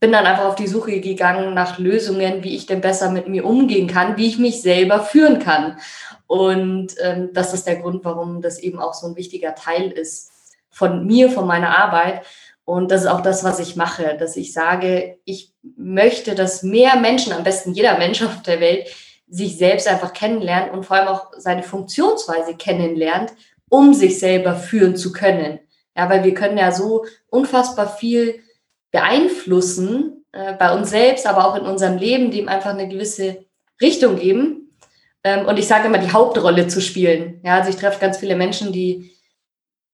bin 0.01 0.13
dann 0.13 0.27
einfach 0.27 0.45
auf 0.45 0.55
die 0.55 0.67
Suche 0.67 1.01
gegangen 1.01 1.55
nach 1.55 1.79
Lösungen, 1.79 2.43
wie 2.43 2.55
ich 2.55 2.67
denn 2.67 2.81
besser 2.81 3.11
mit 3.11 3.29
mir 3.29 3.45
umgehen 3.45 3.89
kann, 3.89 4.17
wie 4.17 4.27
ich 4.27 4.39
mich 4.39 4.63
selber 4.63 5.01
führen 5.01 5.39
kann. 5.39 5.79
Und 6.27 6.95
ähm, 7.01 7.31
das 7.33 7.55
ist 7.55 7.67
der 7.67 7.77
Grund, 7.77 8.05
warum 8.05 8.43
das 8.43 8.59
eben 8.59 8.79
auch 8.79 8.95
so 8.95 9.07
ein 9.07 9.17
wichtiger 9.17 9.55
Teil 9.55 9.91
ist 9.91 10.33
von 10.71 11.07
mir, 11.07 11.31
von 11.31 11.47
meiner 11.47 11.79
Arbeit. 11.79 12.23
Und 12.65 12.91
das 12.91 13.03
ist 13.03 13.09
auch 13.09 13.21
das, 13.21 13.45
was 13.45 13.59
ich 13.61 13.77
mache, 13.77 14.17
dass 14.19 14.37
ich 14.37 14.53
sage, 14.53 15.19
ich 15.25 15.53
möchte, 15.77 16.35
dass 16.35 16.63
mehr 16.63 16.97
Menschen, 16.97 17.33
am 17.33 17.45
besten 17.45 17.73
jeder 17.73 17.99
Mensch 17.99 18.23
auf 18.23 18.43
der 18.43 18.61
Welt, 18.61 18.89
sich 19.29 19.59
selbst 19.59 19.89
einfach 19.89 20.13
kennenlernt 20.13 20.73
und 20.73 20.85
vor 20.85 20.97
allem 20.97 21.09
auch 21.09 21.33
seine 21.37 21.63
Funktionsweise 21.63 22.55
kennenlernt, 22.57 23.33
um 23.69 23.95
sich 23.95 24.19
selber 24.19 24.55
führen 24.55 24.97
zu 24.97 25.13
können. 25.13 25.59
Ja, 25.97 26.09
weil 26.09 26.25
wir 26.25 26.35
können 26.35 26.59
ja 26.59 26.73
so 26.73 27.05
unfassbar 27.29 27.89
viel 27.89 28.41
beeinflussen 28.95 30.25
äh, 30.31 30.55
bei 30.55 30.73
uns 30.73 30.91
selbst, 30.91 31.27
aber 31.27 31.49
auch 31.49 31.57
in 31.57 31.67
unserem 31.67 31.99
Leben, 31.99 32.31
dem 32.31 32.49
einfach 32.49 32.71
eine 32.71 32.89
gewisse 32.89 33.45
Richtung 33.83 34.17
geben. 34.17 34.79
Ähm, 35.25 35.47
und 35.47 35.59
ich 35.59 35.67
sage 35.67 35.89
immer, 35.89 35.99
die 35.99 36.13
Hauptrolle 36.13 36.69
zu 36.69 36.81
spielen. 36.81 37.41
Ja, 37.43 37.57
also 37.57 37.71
ich 37.71 37.77
treffe 37.77 37.99
ganz 37.99 38.19
viele 38.19 38.37
Menschen, 38.37 38.73
die, 38.73 39.11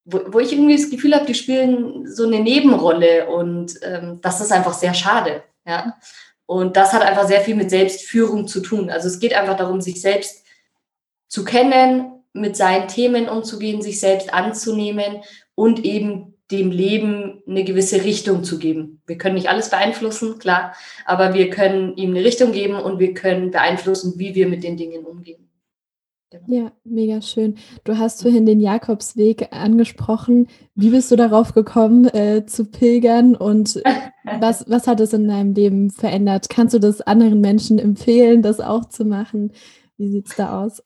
wo, 0.05 0.21
wo 0.27 0.39
ich 0.39 0.53
irgendwie 0.53 0.77
das 0.77 0.91
Gefühl 0.91 1.15
habe, 1.15 1.25
die 1.25 1.35
spielen 1.35 2.07
so 2.07 2.27
eine 2.27 2.41
Nebenrolle 2.41 3.27
und 3.29 3.73
ähm, 3.83 4.19
das 4.21 4.43
ist 4.43 4.53
einfach 4.53 4.75
sehr 4.75 4.93
schade. 4.93 5.45
Ja. 5.67 5.97
Und 6.45 6.77
das 6.77 6.93
hat 6.93 7.01
einfach 7.01 7.27
sehr 7.27 7.41
viel 7.41 7.55
mit 7.55 7.71
Selbstführung 7.71 8.47
zu 8.47 8.61
tun. 8.61 8.91
Also 8.91 9.09
es 9.09 9.19
geht 9.19 9.33
einfach 9.33 9.57
darum, 9.57 9.81
sich 9.81 10.03
selbst 10.03 10.45
zu 11.27 11.43
kennen, 11.43 12.23
mit 12.35 12.55
seinen 12.55 12.87
Themen 12.87 13.31
umzugehen, 13.31 13.81
sich 13.81 13.99
selbst 13.99 14.35
anzunehmen 14.35 15.23
und 15.55 15.87
eben 15.87 16.30
dem 16.51 16.71
Leben 16.71 17.43
eine 17.47 17.65
gewisse 17.65 18.05
Richtung 18.05 18.45
zu 18.45 18.59
geben. 18.59 19.03
Wir 19.07 19.19
können 19.19 19.37
nicht 19.37 19.49
alles 19.49 19.71
beeinflussen, 19.71 20.39
klar, 20.39 20.75
aber 21.05 21.35
wir 21.35 21.51
können 21.51 21.97
ihm 21.97 22.11
eine 22.11 22.25
Richtung 22.25 22.53
geben 22.53 22.75
und 22.75 22.99
wir 22.99 23.15
können 23.15 23.51
beeinflussen, 23.51 24.15
wie 24.17 24.35
wir 24.35 24.49
mit 24.49 24.65
den 24.65 24.77
Dingen 24.77 25.05
umgehen. 25.05 25.51
Genau. 26.33 26.45
Ja, 26.47 26.73
mega 26.85 27.23
schön. 27.23 27.57
Du 27.83 27.99
hast 27.99 28.23
vorhin 28.23 28.47
den 28.47 28.61
Jakobsweg 28.61 29.49
angesprochen. 29.51 30.47
Wie 30.77 30.91
bist 30.91 31.11
du 31.11 31.17
darauf 31.17 31.55
gekommen, 31.55 32.07
äh, 32.07 32.47
zu 32.47 32.67
pilgern 32.67 33.35
und 33.35 33.83
was, 34.39 34.65
was 34.69 34.87
hat 34.87 35.01
es 35.01 35.13
in 35.13 35.27
deinem 35.27 35.55
Leben 35.55 35.91
verändert? 35.91 36.49
Kannst 36.49 36.75
du 36.75 36.79
das 36.79 37.01
anderen 37.01 37.41
Menschen 37.41 37.81
empfehlen, 37.81 38.43
das 38.43 38.61
auch 38.61 38.85
zu 38.85 39.05
machen? 39.05 39.53
Wie 39.97 40.09
sieht 40.09 40.29
es 40.29 40.37
da 40.37 40.63
aus? 40.63 40.83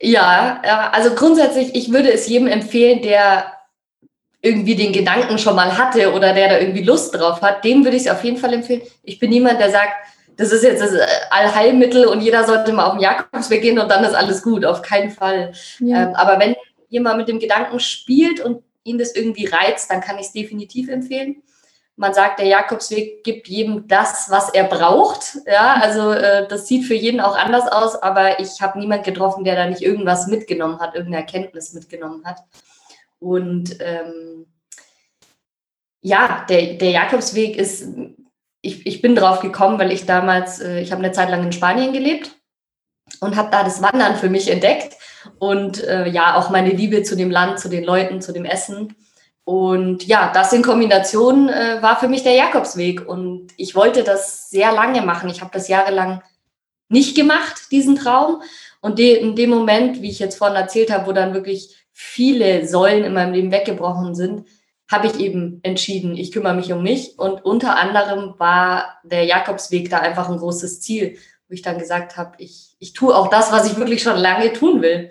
Ja, 0.00 0.62
also 0.92 1.14
grundsätzlich, 1.14 1.74
ich 1.74 1.92
würde 1.92 2.10
es 2.10 2.28
jedem 2.28 2.46
empfehlen, 2.46 3.02
der 3.02 3.52
irgendwie 4.40 4.76
den 4.76 4.92
Gedanken 4.92 5.38
schon 5.38 5.56
mal 5.56 5.76
hatte 5.76 6.12
oder 6.12 6.32
der 6.32 6.48
da 6.48 6.58
irgendwie 6.58 6.84
Lust 6.84 7.14
drauf 7.14 7.42
hat, 7.42 7.64
dem 7.64 7.84
würde 7.84 7.96
ich 7.96 8.06
es 8.06 8.10
auf 8.10 8.22
jeden 8.22 8.36
Fall 8.36 8.54
empfehlen. 8.54 8.82
Ich 9.02 9.18
bin 9.18 9.30
niemand, 9.30 9.60
der 9.60 9.70
sagt, 9.70 9.92
das 10.36 10.52
ist 10.52 10.62
jetzt 10.62 10.80
das 10.80 10.92
Allheilmittel 11.30 12.06
und 12.06 12.20
jeder 12.20 12.44
sollte 12.44 12.72
mal 12.72 12.86
auf 12.86 12.92
den 12.92 13.02
Jakobsweg 13.02 13.60
gehen 13.60 13.78
und 13.78 13.90
dann 13.90 14.04
ist 14.04 14.14
alles 14.14 14.42
gut. 14.42 14.64
Auf 14.64 14.82
keinen 14.82 15.10
Fall. 15.10 15.52
Ja. 15.80 16.04
Ähm, 16.04 16.14
aber 16.14 16.38
wenn 16.38 16.54
jemand 16.88 17.18
mit 17.18 17.28
dem 17.28 17.40
Gedanken 17.40 17.80
spielt 17.80 18.40
und 18.40 18.62
ihn 18.84 18.98
das 18.98 19.14
irgendwie 19.14 19.46
reizt, 19.46 19.90
dann 19.90 20.00
kann 20.00 20.16
ich 20.18 20.26
es 20.26 20.32
definitiv 20.32 20.88
empfehlen. 20.88 21.42
Man 21.96 22.14
sagt, 22.14 22.38
der 22.38 22.46
Jakobsweg 22.46 23.24
gibt 23.24 23.48
jedem 23.48 23.88
das, 23.88 24.30
was 24.30 24.50
er 24.50 24.62
braucht. 24.62 25.38
Ja, 25.44 25.80
also 25.82 26.12
äh, 26.12 26.46
das 26.46 26.68
sieht 26.68 26.84
für 26.84 26.94
jeden 26.94 27.20
auch 27.20 27.36
anders 27.36 27.66
aus, 27.66 28.00
aber 28.00 28.38
ich 28.38 28.62
habe 28.62 28.78
niemanden 28.78 29.04
getroffen, 29.04 29.42
der 29.42 29.56
da 29.56 29.66
nicht 29.66 29.82
irgendwas 29.82 30.28
mitgenommen 30.28 30.78
hat, 30.78 30.94
irgendeine 30.94 31.24
Erkenntnis 31.24 31.72
mitgenommen 31.72 32.24
hat. 32.24 32.38
Und 33.20 33.76
ähm, 33.80 34.46
ja, 36.00 36.46
der, 36.48 36.74
der 36.74 36.90
Jakobsweg 36.90 37.56
ist, 37.56 37.88
ich, 38.60 38.86
ich 38.86 39.02
bin 39.02 39.14
drauf 39.14 39.40
gekommen, 39.40 39.78
weil 39.78 39.92
ich 39.92 40.06
damals, 40.06 40.60
äh, 40.60 40.80
ich 40.80 40.92
habe 40.92 41.02
eine 41.02 41.12
Zeit 41.12 41.30
lang 41.30 41.42
in 41.42 41.52
Spanien 41.52 41.92
gelebt 41.92 42.30
und 43.20 43.36
habe 43.36 43.50
da 43.50 43.64
das 43.64 43.82
Wandern 43.82 44.16
für 44.16 44.30
mich 44.30 44.50
entdeckt 44.50 44.96
und 45.38 45.82
äh, 45.84 46.08
ja, 46.08 46.36
auch 46.36 46.50
meine 46.50 46.70
Liebe 46.70 47.02
zu 47.02 47.16
dem 47.16 47.30
Land, 47.30 47.58
zu 47.58 47.68
den 47.68 47.84
Leuten, 47.84 48.20
zu 48.20 48.32
dem 48.32 48.44
Essen. 48.44 48.94
Und 49.44 50.06
ja, 50.06 50.30
das 50.32 50.52
in 50.52 50.62
Kombination 50.62 51.48
äh, 51.48 51.78
war 51.80 51.98
für 51.98 52.08
mich 52.08 52.22
der 52.22 52.34
Jakobsweg. 52.34 53.08
Und 53.08 53.48
ich 53.56 53.74
wollte 53.74 54.04
das 54.04 54.50
sehr 54.50 54.72
lange 54.72 55.00
machen. 55.00 55.30
Ich 55.30 55.40
habe 55.40 55.50
das 55.52 55.68
jahrelang 55.68 56.22
nicht 56.90 57.16
gemacht, 57.16 57.70
diesen 57.70 57.96
Traum. 57.96 58.42
Und 58.80 58.98
de 58.98 59.16
in 59.16 59.36
dem 59.36 59.50
Moment, 59.50 60.02
wie 60.02 60.10
ich 60.10 60.18
jetzt 60.18 60.36
vorhin 60.36 60.56
erzählt 60.56 60.92
habe, 60.92 61.06
wo 61.06 61.12
dann 61.12 61.32
wirklich 61.32 61.74
viele 62.00 62.64
Säulen 62.68 63.02
in 63.02 63.12
meinem 63.12 63.32
Leben 63.32 63.50
weggebrochen 63.50 64.14
sind, 64.14 64.46
habe 64.88 65.08
ich 65.08 65.18
eben 65.18 65.58
entschieden, 65.64 66.16
ich 66.16 66.30
kümmere 66.30 66.54
mich 66.54 66.72
um 66.72 66.80
mich. 66.80 67.18
Und 67.18 67.44
unter 67.44 67.76
anderem 67.76 68.34
war 68.38 69.00
der 69.02 69.24
Jakobsweg 69.24 69.90
da 69.90 69.98
einfach 69.98 70.28
ein 70.28 70.38
großes 70.38 70.80
Ziel, 70.80 71.18
wo 71.48 71.54
ich 71.54 71.62
dann 71.62 71.76
gesagt 71.76 72.16
habe, 72.16 72.36
ich, 72.38 72.76
ich 72.78 72.92
tue 72.92 73.12
auch 73.12 73.26
das, 73.26 73.50
was 73.50 73.66
ich 73.66 73.76
wirklich 73.78 74.00
schon 74.00 74.16
lange 74.16 74.52
tun 74.52 74.80
will. 74.80 75.10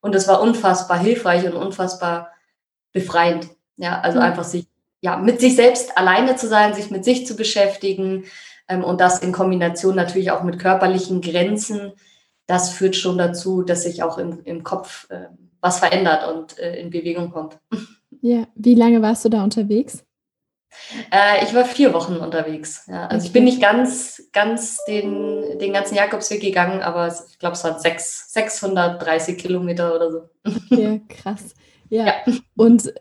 Und 0.00 0.14
es 0.14 0.26
war 0.26 0.40
unfassbar 0.40 0.98
hilfreich 0.98 1.44
und 1.44 1.52
unfassbar 1.52 2.32
befreiend. 2.92 3.50
Ja, 3.76 4.00
also 4.00 4.18
mhm. 4.18 4.24
einfach 4.24 4.44
sich, 4.44 4.66
ja, 5.02 5.18
mit 5.18 5.38
sich 5.38 5.54
selbst 5.54 5.98
alleine 5.98 6.36
zu 6.36 6.48
sein, 6.48 6.72
sich 6.72 6.90
mit 6.90 7.04
sich 7.04 7.26
zu 7.26 7.36
beschäftigen 7.36 8.24
ähm, 8.68 8.84
und 8.84 9.02
das 9.02 9.18
in 9.18 9.32
Kombination 9.32 9.96
natürlich 9.96 10.30
auch 10.30 10.44
mit 10.44 10.58
körperlichen 10.58 11.20
Grenzen. 11.20 11.92
Das 12.46 12.70
führt 12.70 12.96
schon 12.96 13.18
dazu, 13.18 13.62
dass 13.62 13.82
sich 13.82 14.02
auch 14.02 14.16
im, 14.16 14.42
im 14.44 14.64
Kopf 14.64 15.10
äh, 15.10 15.26
was 15.62 15.78
verändert 15.78 16.28
und 16.28 16.58
äh, 16.58 16.78
in 16.78 16.90
Bewegung 16.90 17.30
kommt. 17.30 17.58
Ja, 18.24 18.46
wie 18.54 18.76
lange 18.76 19.02
warst 19.02 19.24
du 19.24 19.30
da 19.30 19.42
unterwegs? 19.42 20.04
Äh, 21.10 21.44
ich 21.44 21.52
war 21.54 21.64
vier 21.64 21.92
Wochen 21.92 22.16
unterwegs. 22.16 22.86
Ja. 22.86 23.06
Also 23.06 23.16
okay. 23.16 23.26
ich 23.26 23.32
bin 23.32 23.44
nicht 23.44 23.60
ganz, 23.60 24.28
ganz 24.32 24.78
den, 24.86 25.58
den 25.58 25.72
ganzen 25.72 25.96
Jakobsweg 25.96 26.40
gegangen, 26.40 26.82
aber 26.82 27.08
ich 27.08 27.38
glaube, 27.40 27.54
es 27.54 27.64
waren 27.64 27.80
sechs, 27.80 28.32
630 28.32 29.38
Kilometer 29.38 29.96
oder 29.96 30.12
so. 30.12 30.20
Okay, 30.44 31.02
krass. 31.08 31.54
Ja. 31.88 32.06
ja. 32.06 32.12
Und 32.56 32.92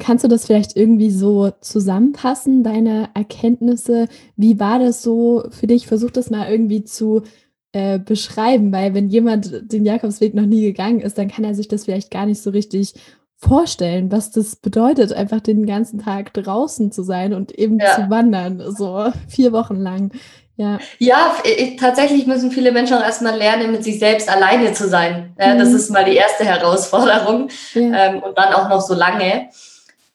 kannst 0.00 0.24
du 0.24 0.28
das 0.28 0.46
vielleicht 0.46 0.76
irgendwie 0.76 1.10
so 1.10 1.52
zusammenfassen, 1.60 2.64
deine 2.64 3.10
Erkenntnisse? 3.14 4.08
Wie 4.36 4.58
war 4.58 4.78
das 4.78 5.02
so 5.02 5.44
für 5.50 5.66
dich? 5.66 5.86
Versuch 5.86 6.10
das 6.10 6.30
mal 6.30 6.50
irgendwie 6.50 6.82
zu 6.82 7.22
äh, 7.72 7.98
beschreiben, 7.98 8.72
weil 8.72 8.94
wenn 8.94 9.08
jemand 9.08 9.72
den 9.72 9.84
Jakobsweg 9.84 10.34
noch 10.34 10.46
nie 10.46 10.62
gegangen 10.62 11.00
ist, 11.00 11.18
dann 11.18 11.28
kann 11.28 11.44
er 11.44 11.54
sich 11.54 11.68
das 11.68 11.84
vielleicht 11.84 12.10
gar 12.10 12.26
nicht 12.26 12.42
so 12.42 12.50
richtig 12.50 12.94
vorstellen, 13.36 14.12
was 14.12 14.30
das 14.30 14.56
bedeutet, 14.56 15.12
einfach 15.12 15.40
den 15.40 15.66
ganzen 15.66 15.98
Tag 15.98 16.32
draußen 16.32 16.92
zu 16.92 17.02
sein 17.02 17.34
und 17.34 17.50
eben 17.52 17.80
ja. 17.80 17.96
zu 17.96 18.08
wandern, 18.08 18.62
so 18.76 19.10
vier 19.28 19.52
Wochen 19.52 19.76
lang. 19.76 20.12
Ja, 20.56 20.78
ja 20.98 21.34
ich, 21.44 21.76
tatsächlich 21.76 22.26
müssen 22.26 22.52
viele 22.52 22.72
Menschen 22.72 22.96
auch 22.96 23.02
erstmal 23.02 23.36
lernen, 23.36 23.72
mit 23.72 23.82
sich 23.82 23.98
selbst 23.98 24.28
alleine 24.28 24.74
zu 24.74 24.88
sein. 24.88 25.34
Ja, 25.38 25.54
mhm. 25.54 25.58
Das 25.58 25.72
ist 25.72 25.90
mal 25.90 26.04
die 26.04 26.14
erste 26.14 26.44
Herausforderung 26.44 27.48
ja. 27.74 27.80
ähm, 27.80 28.22
und 28.22 28.38
dann 28.38 28.52
auch 28.54 28.68
noch 28.68 28.80
so 28.80 28.94
lange. 28.94 29.48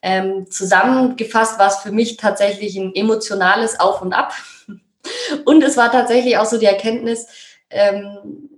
Ähm, 0.01 0.45
zusammengefasst 0.49 1.59
war 1.59 1.67
es 1.67 1.77
für 1.77 1.91
mich 1.91 2.17
tatsächlich 2.17 2.77
ein 2.77 2.93
emotionales 2.95 3.79
Auf 3.79 4.01
und 4.01 4.13
Ab. 4.13 4.33
Und 5.45 5.63
es 5.63 5.75
war 5.75 5.91
tatsächlich 5.91 6.37
auch 6.37 6.45
so 6.45 6.57
die 6.57 6.65
Erkenntnis, 6.65 7.27
ähm, 7.69 8.49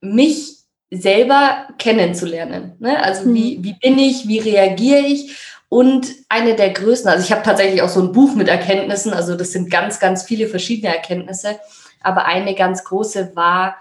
mich 0.00 0.56
selber 0.90 1.68
kennenzulernen. 1.78 2.76
Ne? 2.78 3.02
Also 3.02 3.28
mhm. 3.28 3.34
wie, 3.34 3.64
wie 3.64 3.72
bin 3.74 3.98
ich, 3.98 4.28
wie 4.28 4.38
reagiere 4.38 5.00
ich? 5.00 5.36
Und 5.68 6.08
eine 6.28 6.54
der 6.54 6.70
größten, 6.70 7.10
also 7.10 7.24
ich 7.24 7.32
habe 7.32 7.42
tatsächlich 7.42 7.82
auch 7.82 7.88
so 7.88 8.00
ein 8.00 8.12
Buch 8.12 8.34
mit 8.34 8.48
Erkenntnissen, 8.48 9.12
also 9.12 9.34
das 9.34 9.50
sind 9.50 9.70
ganz, 9.70 9.98
ganz 9.98 10.22
viele 10.22 10.46
verschiedene 10.46 10.94
Erkenntnisse, 10.94 11.58
aber 12.00 12.26
eine 12.26 12.54
ganz 12.54 12.84
große 12.84 13.34
war, 13.34 13.76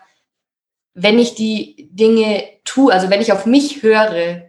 wenn 0.95 1.19
ich 1.19 1.35
die 1.35 1.89
Dinge 1.91 2.43
tue, 2.63 2.91
also 2.91 3.09
wenn 3.09 3.21
ich 3.21 3.33
auf 3.33 3.45
mich 3.45 3.83
höre, 3.83 4.41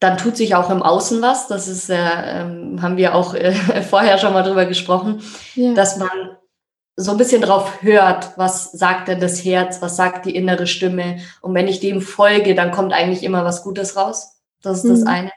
dann 0.00 0.16
tut 0.16 0.36
sich 0.36 0.54
auch 0.54 0.70
im 0.70 0.82
Außen 0.82 1.22
was. 1.22 1.46
Das 1.46 1.68
ist, 1.68 1.90
äh, 1.90 1.96
ähm, 1.96 2.82
haben 2.82 2.96
wir 2.96 3.14
auch 3.14 3.34
äh, 3.34 3.52
vorher 3.88 4.18
schon 4.18 4.32
mal 4.32 4.42
drüber 4.42 4.66
gesprochen, 4.66 5.22
ja. 5.54 5.74
dass 5.74 5.96
man 5.96 6.10
so 6.96 7.12
ein 7.12 7.16
bisschen 7.16 7.42
drauf 7.42 7.82
hört, 7.82 8.36
was 8.36 8.72
sagt 8.72 9.08
denn 9.08 9.20
das 9.20 9.44
Herz, 9.44 9.80
was 9.80 9.96
sagt 9.96 10.26
die 10.26 10.34
innere 10.34 10.66
Stimme. 10.66 11.18
Und 11.40 11.54
wenn 11.54 11.68
ich 11.68 11.80
dem 11.80 12.02
folge, 12.02 12.54
dann 12.54 12.72
kommt 12.72 12.92
eigentlich 12.92 13.22
immer 13.22 13.44
was 13.44 13.62
Gutes 13.62 13.96
raus. 13.96 14.40
Das 14.62 14.78
ist 14.78 14.84
mhm. 14.84 14.88
das 14.90 15.02
eine. 15.06 15.30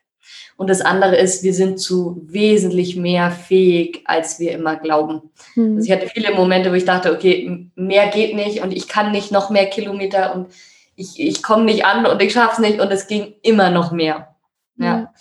Und 0.55 0.69
das 0.69 0.81
andere 0.81 1.15
ist, 1.15 1.43
wir 1.43 1.53
sind 1.53 1.79
zu 1.79 2.22
wesentlich 2.25 2.95
mehr 2.95 3.31
fähig, 3.31 4.01
als 4.05 4.39
wir 4.39 4.51
immer 4.51 4.75
glauben. 4.75 5.31
Mhm. 5.55 5.77
Also 5.77 5.86
ich 5.86 5.91
hatte 5.91 6.10
viele 6.13 6.33
Momente, 6.33 6.69
wo 6.69 6.75
ich 6.75 6.86
dachte, 6.86 7.13
okay, 7.13 7.69
mehr 7.75 8.07
geht 8.07 8.36
nicht 8.36 8.62
und 8.62 8.72
ich 8.72 8.88
kann 8.88 9.12
nicht 9.12 9.31
noch 9.31 9.50
mehr 9.50 9.65
Kilometer 9.65 10.36
und 10.36 10.48
ich, 10.95 11.19
ich 11.19 11.41
komme 11.41 11.65
nicht 11.65 11.86
an 11.86 12.05
und 12.05 12.22
ich 12.22 12.33
schaffe 12.33 12.53
es 12.53 12.60
nicht 12.60 12.79
und 12.79 12.91
es 12.91 13.07
ging 13.07 13.33
immer 13.41 13.72
noch 13.72 13.91
mehr. 13.91 14.36
Ja. 14.77 14.86
ja. 14.86 15.13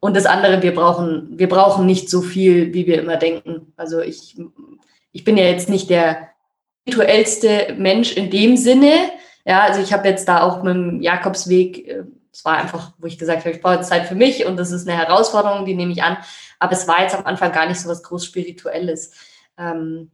Und 0.00 0.16
das 0.16 0.26
andere, 0.26 0.62
wir 0.62 0.74
brauchen, 0.74 1.38
wir 1.38 1.48
brauchen 1.48 1.86
nicht 1.86 2.08
so 2.08 2.22
viel, 2.22 2.72
wie 2.72 2.86
wir 2.86 3.00
immer 3.00 3.16
denken. 3.16 3.72
Also 3.76 4.00
ich 4.00 4.36
ich 5.12 5.24
bin 5.24 5.36
ja 5.36 5.44
jetzt 5.44 5.68
nicht 5.68 5.90
der 5.90 6.28
spirituellste 6.82 7.74
Mensch 7.78 8.12
in 8.12 8.30
dem 8.30 8.56
Sinne. 8.56 8.92
Ja, 9.44 9.60
also 9.62 9.80
ich 9.80 9.92
habe 9.92 10.08
jetzt 10.08 10.28
da 10.28 10.42
auch 10.42 10.62
mit 10.62 10.74
dem 10.74 11.00
Jakobsweg, 11.00 11.88
äh, 11.88 12.04
es 12.32 12.44
war 12.44 12.56
einfach, 12.58 12.92
wo 12.98 13.06
ich 13.06 13.18
gesagt 13.18 13.40
habe, 13.40 13.50
ich 13.50 13.60
brauche 13.60 13.74
jetzt 13.76 13.88
Zeit 13.88 14.06
für 14.06 14.14
mich 14.14 14.46
und 14.46 14.56
das 14.56 14.70
ist 14.70 14.88
eine 14.88 14.96
Herausforderung, 14.96 15.64
die 15.64 15.74
nehme 15.74 15.92
ich 15.92 16.02
an. 16.02 16.16
Aber 16.58 16.72
es 16.72 16.86
war 16.86 17.02
jetzt 17.02 17.14
am 17.14 17.26
Anfang 17.26 17.52
gar 17.52 17.66
nicht 17.66 17.80
so 17.80 17.88
was 17.88 18.02
groß 18.02 18.24
Spirituelles. 18.24 19.10
Ähm, 19.58 20.10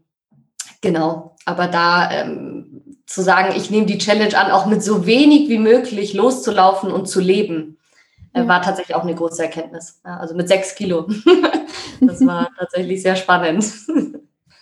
genau, 0.81 1.37
aber 1.45 1.67
da 1.67 2.11
ähm, 2.11 2.97
zu 3.07 3.23
sagen, 3.23 3.55
ich 3.57 3.71
nehme 3.71 3.87
die 3.87 3.99
Challenge 3.99 4.37
an, 4.37 4.51
auch 4.51 4.67
mit 4.67 4.83
so 4.83 5.07
wenig 5.07 5.49
wie 5.49 5.59
möglich 5.59 6.15
loszulaufen 6.15 6.91
und 6.91 7.07
zu 7.07 7.21
leben, 7.21 7.79
äh, 8.33 8.41
ja. 8.41 8.49
war 8.49 8.63
tatsächlich 8.63 8.97
auch 8.97 9.03
eine 9.03 9.15
große 9.15 9.43
Erkenntnis. 9.43 10.01
Also 10.03 10.35
mit 10.35 10.49
sechs 10.49 10.75
Kilo. 10.75 11.09
das 12.01 12.25
war 12.27 12.51
tatsächlich 12.59 13.03
sehr 13.03 13.17
spannend. 13.17 13.67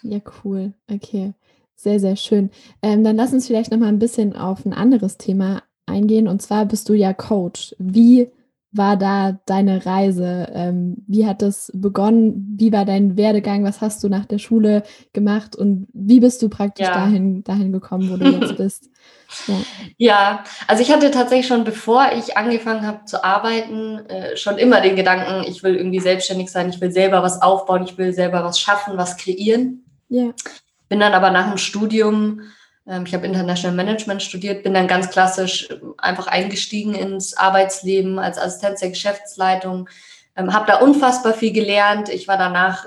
Ja, 0.04 0.20
cool. 0.44 0.74
Okay. 0.90 1.32
Sehr, 1.76 1.98
sehr 1.98 2.16
schön. 2.16 2.50
Ähm, 2.82 3.02
dann 3.02 3.16
lass 3.16 3.32
uns 3.32 3.46
vielleicht 3.46 3.72
noch 3.72 3.78
mal 3.78 3.88
ein 3.88 3.98
bisschen 3.98 4.36
auf 4.36 4.64
ein 4.64 4.72
anderes 4.72 5.16
Thema 5.16 5.62
eingehen. 5.86 6.28
Und 6.28 6.40
zwar 6.40 6.66
bist 6.66 6.88
du 6.88 6.94
ja 6.94 7.12
Coach. 7.12 7.74
Wie 7.78 8.30
war 8.70 8.96
da 8.96 9.38
deine 9.46 9.86
Reise? 9.86 10.48
Ähm, 10.52 10.96
wie 11.06 11.26
hat 11.26 11.42
das 11.42 11.70
begonnen? 11.74 12.54
Wie 12.58 12.72
war 12.72 12.84
dein 12.84 13.16
Werdegang? 13.16 13.64
Was 13.64 13.80
hast 13.80 14.02
du 14.04 14.08
nach 14.08 14.24
der 14.26 14.38
Schule 14.38 14.82
gemacht? 15.12 15.56
Und 15.56 15.86
wie 15.92 16.20
bist 16.20 16.42
du 16.42 16.48
praktisch 16.48 16.86
ja. 16.86 16.94
dahin, 16.94 17.44
dahin 17.44 17.72
gekommen, 17.72 18.10
wo 18.10 18.16
du 18.16 18.30
jetzt 18.30 18.56
bist? 18.58 18.90
Ja. 19.46 19.54
ja. 19.96 20.44
also 20.66 20.82
ich 20.82 20.92
hatte 20.92 21.10
tatsächlich 21.10 21.46
schon, 21.46 21.64
bevor 21.64 22.10
ich 22.16 22.36
angefangen 22.36 22.86
habe 22.86 23.04
zu 23.04 23.24
arbeiten, 23.24 23.98
äh, 24.08 24.36
schon 24.36 24.58
immer 24.58 24.80
den 24.80 24.96
Gedanken, 24.96 25.48
ich 25.48 25.62
will 25.62 25.76
irgendwie 25.76 26.00
selbstständig 26.00 26.50
sein, 26.50 26.68
ich 26.68 26.80
will 26.80 26.90
selber 26.90 27.22
was 27.22 27.42
aufbauen, 27.42 27.84
ich 27.84 27.96
will 27.96 28.12
selber 28.12 28.44
was 28.44 28.58
schaffen, 28.58 28.96
was 28.96 29.16
kreieren. 29.16 29.83
Ja. 30.08 30.32
Bin 30.88 31.00
dann 31.00 31.14
aber 31.14 31.30
nach 31.30 31.48
dem 31.48 31.58
Studium, 31.58 32.42
ähm, 32.86 33.04
ich 33.06 33.14
habe 33.14 33.26
International 33.26 33.76
Management 33.76 34.22
studiert, 34.22 34.62
bin 34.62 34.74
dann 34.74 34.86
ganz 34.86 35.10
klassisch 35.10 35.68
ähm, 35.70 35.94
einfach 35.98 36.26
eingestiegen 36.26 36.94
ins 36.94 37.36
Arbeitsleben 37.36 38.18
als 38.18 38.38
Assistenz 38.38 38.80
der 38.80 38.90
Geschäftsleitung, 38.90 39.88
ähm, 40.36 40.52
habe 40.52 40.66
da 40.66 40.78
unfassbar 40.78 41.34
viel 41.34 41.52
gelernt. 41.52 42.08
Ich 42.08 42.28
war 42.28 42.38
danach 42.38 42.86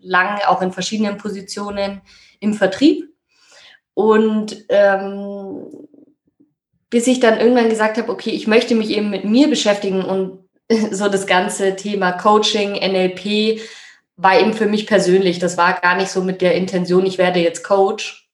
lang 0.00 0.40
auch 0.46 0.62
in 0.62 0.72
verschiedenen 0.72 1.16
Positionen 1.18 2.00
im 2.40 2.54
Vertrieb 2.54 3.08
und 3.94 4.64
ähm, 4.68 5.66
bis 6.90 7.06
ich 7.06 7.20
dann 7.20 7.40
irgendwann 7.40 7.68
gesagt 7.68 7.98
habe, 7.98 8.12
okay, 8.12 8.30
ich 8.30 8.46
möchte 8.46 8.74
mich 8.74 8.90
eben 8.90 9.10
mit 9.10 9.24
mir 9.24 9.48
beschäftigen 9.48 10.04
und 10.04 10.38
so 10.90 11.08
das 11.08 11.26
ganze 11.26 11.76
Thema 11.76 12.12
Coaching, 12.12 12.72
NLP, 12.72 13.60
war 14.16 14.38
eben 14.38 14.54
für 14.54 14.66
mich 14.66 14.86
persönlich. 14.86 15.38
Das 15.38 15.56
war 15.56 15.74
gar 15.80 15.96
nicht 15.96 16.10
so 16.10 16.22
mit 16.22 16.40
der 16.40 16.54
Intention, 16.54 17.06
ich 17.06 17.18
werde 17.18 17.40
jetzt 17.40 17.62
Coach. 17.62 18.28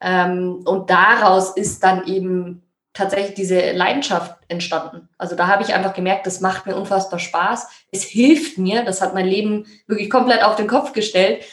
Ähm, 0.00 0.62
und 0.64 0.90
daraus 0.90 1.56
ist 1.56 1.82
dann 1.82 2.06
eben 2.06 2.62
tatsächlich 2.92 3.34
diese 3.34 3.72
Leidenschaft 3.72 4.36
entstanden. 4.48 5.08
Also 5.18 5.36
da 5.36 5.46
habe 5.48 5.62
ich 5.62 5.74
einfach 5.74 5.94
gemerkt, 5.94 6.26
das 6.26 6.40
macht 6.40 6.66
mir 6.66 6.76
unfassbar 6.76 7.18
Spaß. 7.18 7.68
Es 7.92 8.04
hilft 8.04 8.58
mir, 8.58 8.84
das 8.84 9.00
hat 9.02 9.14
mein 9.14 9.26
Leben 9.26 9.66
wirklich 9.86 10.10
komplett 10.10 10.42
auf 10.42 10.56
den 10.56 10.66
Kopf 10.66 10.92
gestellt. 10.92 11.44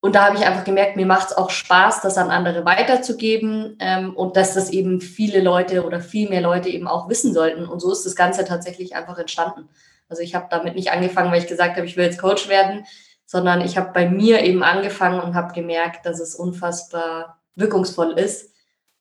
Und 0.00 0.14
da 0.14 0.26
habe 0.26 0.36
ich 0.36 0.44
einfach 0.44 0.64
gemerkt, 0.64 0.96
mir 0.96 1.06
macht 1.06 1.30
es 1.30 1.36
auch 1.36 1.50
Spaß, 1.50 2.02
das 2.02 2.18
an 2.18 2.30
andere 2.30 2.64
weiterzugeben 2.64 3.76
ähm, 3.80 4.14
und 4.14 4.36
dass 4.36 4.54
das 4.54 4.70
eben 4.70 5.00
viele 5.00 5.40
Leute 5.40 5.84
oder 5.84 6.00
viel 6.00 6.28
mehr 6.28 6.42
Leute 6.42 6.68
eben 6.68 6.86
auch 6.86 7.08
wissen 7.08 7.32
sollten. 7.32 7.66
Und 7.66 7.80
so 7.80 7.90
ist 7.90 8.04
das 8.04 8.14
Ganze 8.14 8.44
tatsächlich 8.44 8.94
einfach 8.94 9.18
entstanden. 9.18 9.68
Also 10.08 10.22
ich 10.22 10.34
habe 10.34 10.46
damit 10.50 10.74
nicht 10.74 10.92
angefangen, 10.92 11.30
weil 11.30 11.40
ich 11.40 11.48
gesagt 11.48 11.76
habe, 11.76 11.86
ich 11.86 11.96
will 11.96 12.04
jetzt 12.04 12.20
Coach 12.20 12.48
werden, 12.48 12.84
sondern 13.26 13.62
ich 13.62 13.76
habe 13.76 13.92
bei 13.92 14.08
mir 14.08 14.42
eben 14.42 14.62
angefangen 14.62 15.20
und 15.20 15.34
habe 15.34 15.54
gemerkt, 15.54 16.06
dass 16.06 16.20
es 16.20 16.34
unfassbar 16.34 17.40
wirkungsvoll 17.54 18.12
ist 18.12 18.52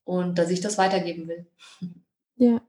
und 0.04 0.38
dass 0.38 0.50
ich 0.50 0.62
das 0.62 0.78
weitergeben 0.78 1.28
will. 1.28 1.46
Ja. 2.36 2.62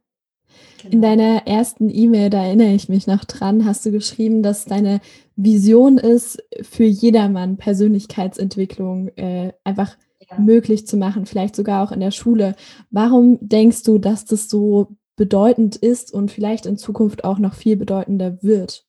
Genau. 0.82 0.92
In 0.92 1.02
deiner 1.02 1.46
ersten 1.46 1.88
E-Mail, 1.88 2.30
da 2.30 2.44
erinnere 2.44 2.74
ich 2.74 2.88
mich 2.88 3.06
noch 3.06 3.24
dran, 3.24 3.64
hast 3.64 3.86
du 3.86 3.90
geschrieben, 3.90 4.42
dass 4.42 4.66
deine 4.66 5.00
Vision 5.36 5.98
ist, 5.98 6.42
für 6.62 6.84
jedermann 6.84 7.56
Persönlichkeitsentwicklung 7.56 9.08
äh, 9.16 9.52
einfach 9.64 9.96
ja. 10.20 10.38
möglich 10.38 10.86
zu 10.86 10.96
machen, 10.96 11.26
vielleicht 11.26 11.56
sogar 11.56 11.82
auch 11.82 11.92
in 11.92 12.00
der 12.00 12.10
Schule. 12.10 12.54
Warum 12.90 13.38
denkst 13.40 13.82
du, 13.84 13.98
dass 13.98 14.26
das 14.26 14.48
so 14.48 14.96
bedeutend 15.16 15.76
ist 15.76 16.12
und 16.12 16.30
vielleicht 16.30 16.66
in 16.66 16.76
Zukunft 16.76 17.24
auch 17.24 17.38
noch 17.38 17.54
viel 17.54 17.76
bedeutender 17.76 18.42
wird? 18.42 18.84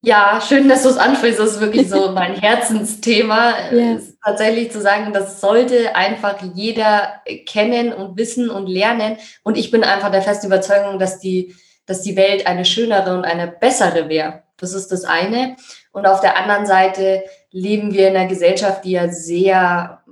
Ja, 0.00 0.40
schön, 0.40 0.68
dass 0.68 0.84
du 0.84 0.90
es 0.90 0.96
ansprichst. 0.96 1.40
Das 1.40 1.54
ist 1.54 1.60
wirklich 1.60 1.88
so 1.88 2.10
mein 2.14 2.34
Herzensthema. 2.34 3.72
Ja. 3.72 3.98
tatsächlich 4.24 4.70
zu 4.70 4.80
sagen, 4.80 5.12
das 5.12 5.40
sollte 5.40 5.96
einfach 5.96 6.40
jeder 6.54 7.20
kennen 7.46 7.92
und 7.92 8.16
wissen 8.16 8.48
und 8.48 8.68
lernen. 8.68 9.16
Und 9.42 9.56
ich 9.56 9.70
bin 9.70 9.82
einfach 9.82 10.10
der 10.10 10.22
festen 10.22 10.46
Überzeugung, 10.46 10.98
dass 10.98 11.18
die, 11.18 11.54
dass 11.86 12.02
die 12.02 12.16
Welt 12.16 12.46
eine 12.46 12.64
schönere 12.64 13.16
und 13.16 13.24
eine 13.24 13.48
bessere 13.48 14.08
wäre. 14.08 14.44
Das 14.56 14.72
ist 14.72 14.92
das 14.92 15.04
eine. 15.04 15.56
Und 15.92 16.06
auf 16.06 16.20
der 16.20 16.36
anderen 16.36 16.66
Seite 16.66 17.24
leben 17.50 17.92
wir 17.92 18.08
in 18.08 18.16
einer 18.16 18.28
Gesellschaft, 18.28 18.84
die 18.84 18.92
ja 18.92 19.08
sehr, 19.08 20.02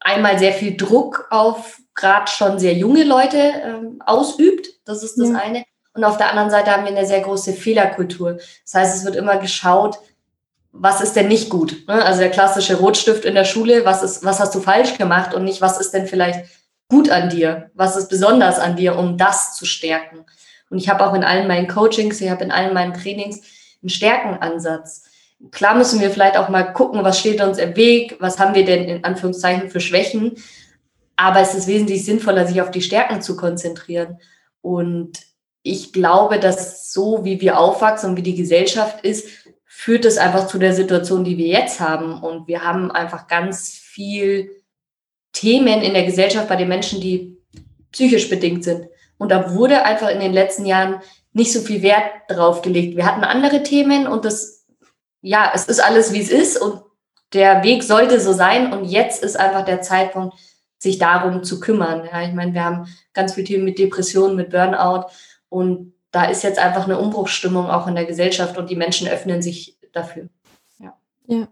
einmal 0.00 0.38
sehr 0.38 0.52
viel 0.52 0.76
Druck 0.76 1.28
auf 1.30 1.78
gerade 1.94 2.30
schon 2.30 2.58
sehr 2.58 2.74
junge 2.74 3.04
Leute 3.04 3.38
ähm, 3.38 4.02
ausübt. 4.04 4.68
Das 4.84 5.02
ist 5.02 5.18
das 5.18 5.30
ja. 5.30 5.36
eine. 5.36 5.64
Und 5.94 6.04
auf 6.04 6.16
der 6.16 6.30
anderen 6.30 6.50
Seite 6.50 6.70
haben 6.70 6.84
wir 6.84 6.96
eine 6.96 7.06
sehr 7.06 7.20
große 7.20 7.52
Fehlerkultur. 7.52 8.38
Das 8.64 8.74
heißt, 8.74 8.96
es 8.96 9.04
wird 9.04 9.16
immer 9.16 9.36
geschaut, 9.36 9.98
was 10.72 11.02
ist 11.02 11.16
denn 11.16 11.28
nicht 11.28 11.50
gut? 11.50 11.86
Ne? 11.86 12.02
Also 12.02 12.20
der 12.20 12.30
klassische 12.30 12.76
Rotstift 12.76 13.26
in 13.26 13.34
der 13.34 13.44
Schule, 13.44 13.84
was 13.84 14.02
ist, 14.02 14.24
was 14.24 14.40
hast 14.40 14.54
du 14.54 14.60
falsch 14.60 14.96
gemacht 14.96 15.34
und 15.34 15.44
nicht, 15.44 15.60
was 15.60 15.78
ist 15.78 15.92
denn 15.92 16.06
vielleicht 16.06 16.46
gut 16.88 17.10
an 17.10 17.28
dir? 17.28 17.70
Was 17.74 17.96
ist 17.96 18.08
besonders 18.08 18.58
an 18.58 18.76
dir, 18.76 18.96
um 18.96 19.18
das 19.18 19.54
zu 19.54 19.66
stärken? 19.66 20.24
Und 20.70 20.78
ich 20.78 20.88
habe 20.88 21.06
auch 21.06 21.12
in 21.12 21.24
allen 21.24 21.46
meinen 21.46 21.68
Coachings, 21.68 22.20
ich 22.22 22.30
habe 22.30 22.44
in 22.44 22.50
allen 22.50 22.72
meinen 22.72 22.94
Trainings 22.94 23.42
einen 23.82 23.90
Stärkenansatz. 23.90 25.04
Klar 25.50 25.74
müssen 25.74 26.00
wir 26.00 26.10
vielleicht 26.10 26.38
auch 26.38 26.48
mal 26.48 26.72
gucken, 26.72 27.04
was 27.04 27.18
steht 27.18 27.42
uns 27.42 27.58
im 27.58 27.76
Weg, 27.76 28.16
was 28.20 28.38
haben 28.38 28.54
wir 28.54 28.64
denn 28.64 28.84
in 28.84 29.04
Anführungszeichen 29.04 29.68
für 29.68 29.80
Schwächen. 29.80 30.36
Aber 31.16 31.40
es 31.40 31.54
ist 31.54 31.66
wesentlich 31.66 32.04
sinnvoller, 32.04 32.46
sich 32.46 32.60
auf 32.60 32.70
die 32.70 32.82
Stärken 32.82 33.22
zu 33.22 33.36
konzentrieren. 33.36 34.18
Und 34.60 35.18
ich 35.62 35.92
glaube, 35.92 36.38
dass 36.38 36.92
so 36.92 37.24
wie 37.24 37.40
wir 37.40 37.58
aufwachsen 37.58 38.10
und 38.10 38.16
wie 38.16 38.22
die 38.22 38.34
Gesellschaft 38.34 39.04
ist, 39.04 39.28
führt 39.64 40.04
es 40.04 40.18
einfach 40.18 40.46
zu 40.46 40.58
der 40.58 40.74
Situation, 40.74 41.24
die 41.24 41.38
wir 41.38 41.46
jetzt 41.46 41.80
haben. 41.80 42.22
Und 42.22 42.48
wir 42.48 42.64
haben 42.64 42.90
einfach 42.90 43.26
ganz 43.26 43.70
viel 43.70 44.50
Themen 45.32 45.82
in 45.82 45.94
der 45.94 46.04
Gesellschaft 46.04 46.48
bei 46.48 46.56
den 46.56 46.68
Menschen, 46.68 47.00
die 47.00 47.36
psychisch 47.90 48.28
bedingt 48.28 48.64
sind. 48.64 48.86
Und 49.18 49.30
da 49.30 49.54
wurde 49.54 49.84
einfach 49.84 50.08
in 50.08 50.20
den 50.20 50.32
letzten 50.32 50.66
Jahren 50.66 51.00
nicht 51.32 51.52
so 51.52 51.60
viel 51.60 51.82
Wert 51.82 52.04
drauf 52.28 52.62
gelegt. 52.62 52.96
Wir 52.96 53.06
hatten 53.06 53.24
andere 53.24 53.62
Themen 53.62 54.06
und 54.06 54.24
das, 54.24 54.66
ja, 55.20 55.50
es 55.54 55.66
ist 55.66 55.82
alles, 55.82 56.12
wie 56.12 56.20
es 56.20 56.30
ist 56.30 56.60
und 56.60 56.82
der 57.32 57.62
Weg 57.62 57.82
sollte 57.82 58.20
so 58.20 58.32
sein. 58.32 58.72
Und 58.72 58.84
jetzt 58.84 59.22
ist 59.22 59.38
einfach 59.38 59.64
der 59.64 59.80
Zeitpunkt, 59.80 60.36
sich 60.82 60.98
darum 60.98 61.44
zu 61.44 61.60
kümmern. 61.60 62.02
Ja, 62.10 62.22
ich 62.22 62.34
meine, 62.34 62.54
wir 62.54 62.64
haben 62.64 62.88
ganz 63.12 63.34
viele 63.34 63.46
Themen 63.46 63.64
mit 63.64 63.78
Depressionen, 63.78 64.34
mit 64.34 64.50
Burnout 64.50 65.06
und 65.48 65.94
da 66.10 66.24
ist 66.24 66.42
jetzt 66.42 66.58
einfach 66.58 66.84
eine 66.84 66.98
Umbruchsstimmung 66.98 67.66
auch 67.66 67.86
in 67.86 67.94
der 67.94 68.04
Gesellschaft 68.04 68.58
und 68.58 68.68
die 68.68 68.74
Menschen 68.74 69.06
öffnen 69.06 69.42
sich 69.42 69.78
dafür. 69.92 70.28
Ja, 70.80 70.98
ja, 71.26 71.48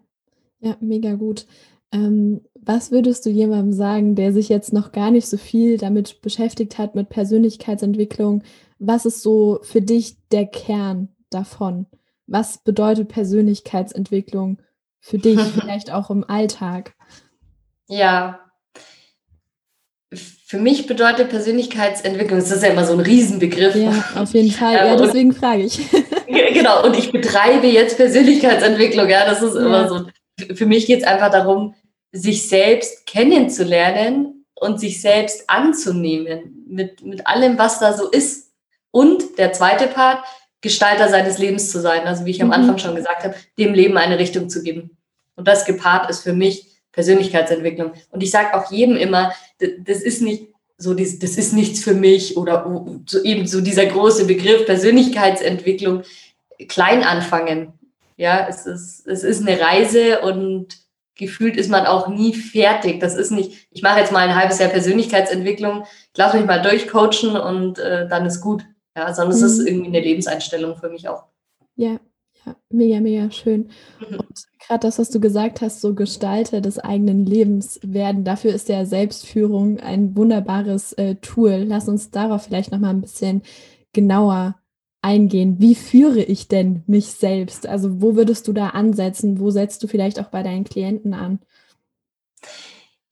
ja 0.59 0.77
mega 0.81 1.15
gut. 1.15 1.47
Ähm, 1.93 2.41
was 2.55 2.91
würdest 2.91 3.25
du 3.25 3.31
jemandem 3.31 3.73
sagen, 3.73 4.17
der 4.17 4.33
sich 4.33 4.49
jetzt 4.49 4.73
noch 4.73 4.91
gar 4.91 5.13
nicht 5.13 5.29
so 5.29 5.37
viel 5.37 5.79
damit 5.79 6.21
beschäftigt 6.23 6.77
hat, 6.77 6.97
mit 6.97 7.09
Persönlichkeitsentwicklung? 7.09 8.43
Was 8.81 9.07
ist 9.07 9.23
so 9.23 9.61
für 9.63 9.81
dich 9.81 10.17
der 10.33 10.47
Kern 10.47 11.09
davon? 11.31 11.87
Was 12.27 12.59
bedeutet 12.59 13.09
Persönlichkeitsentwicklung 13.09 14.61
für 14.99 15.19
dich, 15.19 15.39
vielleicht 15.55 15.93
auch 15.93 16.11
im 16.11 16.25
Alltag? 16.29 16.97
Ja, 17.87 18.50
für 20.13 20.59
mich 20.59 20.87
bedeutet 20.87 21.29
Persönlichkeitsentwicklung, 21.29 22.41
das 22.41 22.51
ist 22.51 22.63
ja 22.63 22.71
immer 22.71 22.85
so 22.85 22.95
ein 22.95 23.01
Riesenbegriff. 23.01 23.77
Ja, 23.77 24.05
auf 24.17 24.33
jeden 24.35 24.51
Fall. 24.51 24.75
Ja, 24.75 24.97
deswegen 24.97 25.33
frage 25.33 25.63
ich. 25.63 25.79
genau, 26.27 26.85
und 26.85 26.99
ich 26.99 27.13
betreibe 27.13 27.69
jetzt 27.69 27.97
Persönlichkeitsentwicklung. 27.97 29.09
Ja, 29.09 29.25
das 29.25 29.43
ist 29.43 29.55
ja. 29.55 29.61
immer 29.61 29.89
so. 29.89 30.07
Für 30.55 30.67
mich 30.67 30.87
geht 30.87 31.01
es 31.01 31.07
einfach 31.07 31.31
darum, 31.31 31.75
sich 32.11 32.49
selbst 32.49 33.07
kennenzulernen 33.07 34.45
und 34.55 34.81
sich 34.81 35.01
selbst 35.01 35.49
anzunehmen 35.49 36.65
mit, 36.69 37.05
mit 37.05 37.27
allem, 37.29 37.57
was 37.57 37.79
da 37.79 37.97
so 37.97 38.09
ist. 38.09 38.51
Und 38.91 39.39
der 39.39 39.53
zweite 39.53 39.87
Part, 39.87 40.25
Gestalter 40.61 41.09
seines 41.09 41.39
Lebens 41.39 41.71
zu 41.71 41.81
sein. 41.81 42.07
Also 42.07 42.25
wie 42.25 42.31
ich 42.31 42.43
am 42.43 42.49
mhm. 42.49 42.55
Anfang 42.55 42.79
schon 42.79 42.97
gesagt 42.97 43.23
habe, 43.23 43.37
dem 43.59 43.75
Leben 43.75 43.97
eine 43.97 44.19
Richtung 44.19 44.49
zu 44.49 44.63
geben. 44.65 44.97
Und 45.37 45.47
das 45.47 45.65
gepaart 45.65 46.11
ist 46.11 46.21
für 46.21 46.33
mich 46.33 46.70
Persönlichkeitsentwicklung. 46.93 47.93
Und 48.11 48.23
ich 48.23 48.31
sage 48.31 48.55
auch 48.55 48.71
jedem 48.71 48.97
immer, 48.97 49.33
das 49.59 50.03
ist 50.03 50.23
nicht 50.23 50.49
so, 50.77 50.95
das 50.95 51.13
ist 51.13 51.53
nichts 51.53 51.85
für 51.85 51.95
mich 51.95 52.37
oder 52.37 52.65
so 53.07 53.23
eben 53.23 53.47
so 53.47 53.61
dieser 53.61 53.87
große 53.87 54.25
Begriff 54.25 54.65
Persönlichkeitsentwicklung 54.65 56.03
klein 56.69 57.03
anfangen. 57.03 57.75
Ja, 58.17 58.47
es 58.49 58.67
ist, 58.67 59.07
es 59.07 59.23
ist 59.23 59.47
eine 59.47 59.61
Reise 59.61 60.21
und 60.21 60.79
gefühlt 61.17 61.57
ist 61.57 61.71
man 61.71 61.87
auch 61.87 62.09
nie 62.09 62.35
fertig. 62.35 62.99
Das 63.01 63.15
ist 63.15 63.31
nicht, 63.31 63.69
ich 63.71 63.83
mache 63.83 64.01
jetzt 64.01 64.13
mal 64.13 64.27
ein 64.27 64.35
halbes 64.35 64.59
Jahr 64.59 64.71
Persönlichkeitsentwicklung, 64.71 65.85
ich 66.13 66.19
lasse 66.19 66.39
mich 66.39 66.47
mal 66.47 66.63
durchcoachen 66.63 67.37
und 67.37 67.79
äh, 67.79 68.09
dann 68.09 68.27
ist 68.27 68.41
gut. 68.41 68.65
Ja, 68.97 69.15
sondern 69.15 69.39
mhm. 69.39 69.45
es 69.45 69.53
ist 69.53 69.61
mhm. 69.61 69.67
irgendwie 69.67 69.89
eine 69.89 70.01
Lebenseinstellung 70.01 70.77
für 70.77 70.89
mich 70.89 71.09
auch. 71.09 71.25
Ja, 71.77 71.99
ja, 72.47 72.57
mega, 72.71 73.01
mega 73.01 73.31
schön. 73.31 73.71
Mhm. 74.01 74.19
Und 74.19 74.45
gerade 74.67 74.87
das, 74.87 74.99
was 74.99 75.11
du 75.11 75.21
gesagt 75.21 75.61
hast, 75.61 75.81
so 75.81 75.95
Gestalter 75.95 76.61
des 76.61 76.79
eigenen 76.79 77.27
Lebens 77.27 77.81
werden. 77.83 78.25
Dafür 78.25 78.55
ist 78.55 78.69
ja 78.69 78.85
Selbstführung 78.85 79.81
ein 79.81 80.17
wunderbares 80.17 80.93
äh, 80.95 81.17
Tool. 81.17 81.65
Lass 81.67 81.89
uns 81.89 82.11
darauf 82.11 82.45
vielleicht 82.45 82.73
noch 82.73 82.79
mal 82.79 82.91
ein 82.91 83.01
bisschen 83.01 83.43
genauer 83.93 84.57
eingehen. 85.03 85.57
Wie 85.59 85.75
führe 85.75 86.23
ich 86.23 86.49
denn 86.49 86.83
mich 86.87 87.07
selbst? 87.07 87.67
Also 87.67 88.01
wo 88.03 88.17
würdest 88.17 88.47
du 88.49 88.53
da 88.53 88.69
ansetzen? 88.69 89.41
Wo 89.41 89.51
setzt 89.51 89.83
du 89.83 89.89
vielleicht 89.89 90.21
auch 90.21 90.29
bei 90.29 90.43
deinen 90.43 90.65
Klienten 90.65 91.15
an? 91.15 91.41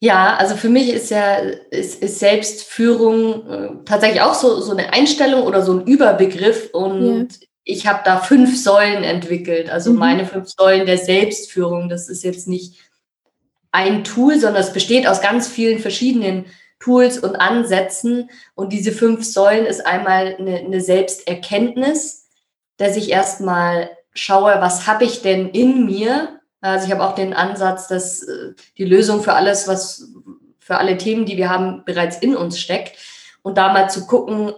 Ja, 0.01 0.37
also 0.37 0.55
für 0.55 0.69
mich 0.69 0.91
ist 0.91 1.11
ja 1.11 1.39
ist, 1.71 2.01
ist 2.01 2.21
Selbstführung 2.21 3.49
äh, 3.49 3.69
tatsächlich 3.85 4.21
auch 4.21 4.35
so, 4.35 4.61
so 4.61 4.71
eine 4.71 4.93
Einstellung 4.93 5.43
oder 5.43 5.63
so 5.63 5.73
ein 5.73 5.87
Überbegriff. 5.87 6.71
Und 6.73 7.33
ja 7.33 7.48
ich 7.71 7.87
habe 7.87 8.01
da 8.03 8.19
fünf 8.19 8.61
Säulen 8.61 9.05
entwickelt, 9.05 9.69
also 9.69 9.93
mhm. 9.93 9.99
meine 9.99 10.25
fünf 10.25 10.49
Säulen 10.49 10.87
der 10.87 10.97
Selbstführung. 10.97 11.91
Das 11.91 12.09
ist 12.09 12.25
jetzt 12.25 12.49
nicht 12.49 12.81
ein 13.73 14.05
Tool, 14.05 14.41
sondern 14.41 14.63
es 14.63 14.73
besteht 14.73 15.07
aus 15.07 15.21
ganz 15.21 15.49
vielen 15.49 15.79
verschiedenen 15.79 16.47
Tools 16.81 17.19
und 17.19 17.37
Ansätzen. 17.37 18.31
Und 18.55 18.73
diese 18.73 18.91
fünf 18.91 19.23
Säulen 19.23 19.67
ist 19.67 19.87
einmal 19.87 20.37
eine, 20.39 20.61
eine 20.61 20.81
Selbsterkenntnis, 20.81 22.31
dass 22.79 22.97
ich 22.97 23.11
erstmal 23.11 23.91
schaue, 24.15 24.57
was 24.61 24.87
habe 24.87 25.05
ich 25.05 25.21
denn 25.21 25.51
in 25.51 25.85
mir? 25.85 26.41
Also 26.63 26.87
ich 26.87 26.93
habe 26.93 27.05
auch 27.05 27.15
den 27.15 27.35
Ansatz, 27.35 27.87
dass 27.87 28.23
äh, 28.23 28.55
die 28.79 28.87
Lösung 28.87 29.23
für 29.23 29.35
alles, 29.35 29.69
was 29.69 30.09
für 30.59 30.79
alle 30.79 30.97
Themen, 30.97 31.27
die 31.27 31.37
wir 31.37 31.51
haben, 31.51 31.85
bereits 31.85 32.17
in 32.17 32.35
uns 32.35 32.59
steckt. 32.59 32.97
Und 33.43 33.59
da 33.59 33.75
mal 33.75 33.91
zu 33.91 34.07
gucken, 34.07 34.55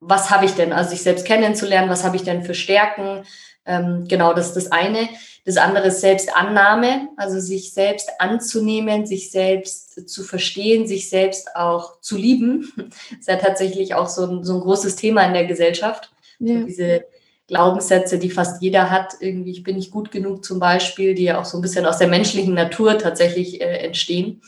was 0.00 0.30
habe 0.30 0.44
ich 0.44 0.52
denn? 0.52 0.72
Also 0.72 0.90
sich 0.90 1.02
selbst 1.02 1.26
kennenzulernen, 1.26 1.90
was 1.90 2.04
habe 2.04 2.16
ich 2.16 2.22
denn 2.22 2.42
für 2.42 2.54
Stärken? 2.54 3.24
Ähm, 3.66 4.06
genau, 4.08 4.34
das 4.34 4.48
ist 4.48 4.56
das 4.56 4.72
eine. 4.72 5.08
Das 5.44 5.56
andere 5.56 5.88
ist 5.88 6.00
Selbstannahme, 6.00 7.08
also 7.16 7.38
sich 7.38 7.72
selbst 7.72 8.10
anzunehmen, 8.18 9.06
sich 9.06 9.30
selbst 9.30 10.08
zu 10.08 10.22
verstehen, 10.22 10.86
sich 10.86 11.10
selbst 11.10 11.54
auch 11.54 12.00
zu 12.00 12.16
lieben. 12.16 12.72
Das 12.76 12.86
ist 13.20 13.28
ja 13.28 13.36
tatsächlich 13.36 13.94
auch 13.94 14.08
so 14.08 14.26
ein, 14.26 14.44
so 14.44 14.54
ein 14.54 14.60
großes 14.60 14.96
Thema 14.96 15.22
in 15.24 15.34
der 15.34 15.46
Gesellschaft. 15.46 16.12
Ja. 16.38 16.60
So 16.60 16.66
diese 16.66 17.04
Glaubenssätze, 17.46 18.18
die 18.18 18.30
fast 18.30 18.62
jeder 18.62 18.90
hat, 18.90 19.14
irgendwie, 19.20 19.50
ich 19.50 19.62
bin 19.62 19.76
nicht 19.76 19.90
gut 19.90 20.10
genug 20.10 20.44
zum 20.44 20.58
Beispiel, 20.58 21.14
die 21.14 21.24
ja 21.24 21.40
auch 21.40 21.44
so 21.44 21.58
ein 21.58 21.62
bisschen 21.62 21.84
aus 21.84 21.98
der 21.98 22.08
menschlichen 22.08 22.54
Natur 22.54 22.98
tatsächlich 22.98 23.60
äh, 23.60 23.78
entstehen. 23.78 24.42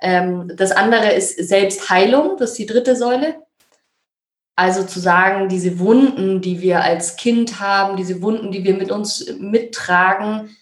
Ähm, 0.00 0.50
das 0.56 0.72
andere 0.72 1.12
ist 1.12 1.36
Selbstheilung, 1.36 2.36
das 2.38 2.50
ist 2.50 2.58
die 2.58 2.66
dritte 2.66 2.96
Säule. 2.96 3.36
Also 4.56 4.84
zu 4.84 5.00
sagen, 5.00 5.50
diese 5.50 5.78
Wunden, 5.78 6.40
die 6.40 6.62
wir 6.62 6.82
als 6.82 7.16
Kind 7.16 7.60
haben, 7.60 7.96
diese 7.96 8.22
Wunden, 8.22 8.50
die 8.50 8.64
wir 8.64 8.74
mit 8.74 8.90
uns 8.90 9.34
mittragen, 9.38 10.56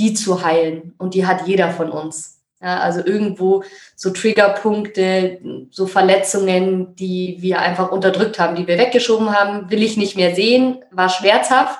die 0.00 0.14
zu 0.14 0.44
heilen. 0.44 0.94
Und 0.98 1.14
die 1.14 1.26
hat 1.26 1.46
jeder 1.46 1.70
von 1.70 1.90
uns. 1.90 2.42
Ja, 2.60 2.80
also 2.80 3.04
irgendwo 3.04 3.62
so 3.94 4.10
Triggerpunkte, 4.10 5.40
so 5.70 5.86
Verletzungen, 5.86 6.96
die 6.96 7.36
wir 7.40 7.60
einfach 7.60 7.92
unterdrückt 7.92 8.38
haben, 8.38 8.56
die 8.56 8.66
wir 8.66 8.78
weggeschoben 8.78 9.30
haben, 9.32 9.70
will 9.70 9.82
ich 9.82 9.96
nicht 9.96 10.16
mehr 10.16 10.34
sehen, 10.34 10.84
war 10.90 11.08
schmerzhaft. 11.08 11.78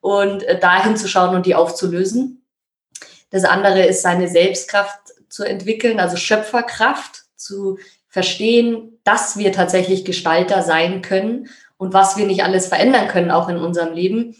Und 0.00 0.44
äh, 0.44 0.58
da 0.58 0.82
hinzuschauen 0.82 1.34
und 1.34 1.44
die 1.44 1.54
aufzulösen. 1.54 2.42
Das 3.30 3.44
andere 3.44 3.84
ist, 3.84 4.02
seine 4.02 4.28
Selbstkraft 4.28 4.98
zu 5.28 5.44
entwickeln, 5.44 6.00
also 6.00 6.16
Schöpferkraft 6.16 7.24
zu 7.36 7.78
verstehen, 8.10 8.98
dass 9.04 9.38
wir 9.38 9.52
tatsächlich 9.52 10.04
Gestalter 10.04 10.62
sein 10.62 11.00
können 11.00 11.48
und 11.78 11.94
was 11.94 12.18
wir 12.18 12.26
nicht 12.26 12.44
alles 12.44 12.66
verändern 12.66 13.08
können, 13.08 13.30
auch 13.30 13.48
in 13.48 13.56
unserem 13.56 13.94
Leben. 13.94 14.36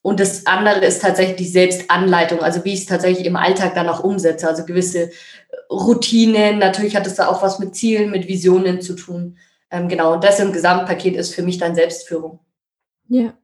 Und 0.00 0.20
das 0.20 0.46
andere 0.46 0.84
ist 0.84 1.02
tatsächlich 1.02 1.36
die 1.36 1.48
Selbstanleitung, 1.48 2.40
also 2.40 2.64
wie 2.64 2.72
ich 2.72 2.80
es 2.80 2.86
tatsächlich 2.86 3.26
im 3.26 3.36
Alltag 3.36 3.74
dann 3.74 3.88
auch 3.88 4.04
umsetze, 4.04 4.48
also 4.48 4.64
gewisse 4.64 5.10
Routinen. 5.70 6.58
Natürlich 6.58 6.94
hat 6.94 7.06
es 7.06 7.16
da 7.16 7.28
auch 7.28 7.42
was 7.42 7.58
mit 7.58 7.74
Zielen, 7.74 8.10
mit 8.10 8.28
Visionen 8.28 8.80
zu 8.80 8.94
tun. 8.94 9.38
Ähm, 9.70 9.88
genau, 9.88 10.14
und 10.14 10.24
das 10.24 10.40
im 10.40 10.52
Gesamtpaket 10.52 11.16
ist 11.16 11.34
für 11.34 11.42
mich 11.42 11.58
dann 11.58 11.74
Selbstführung. 11.74 12.38
Ja, 13.08 13.34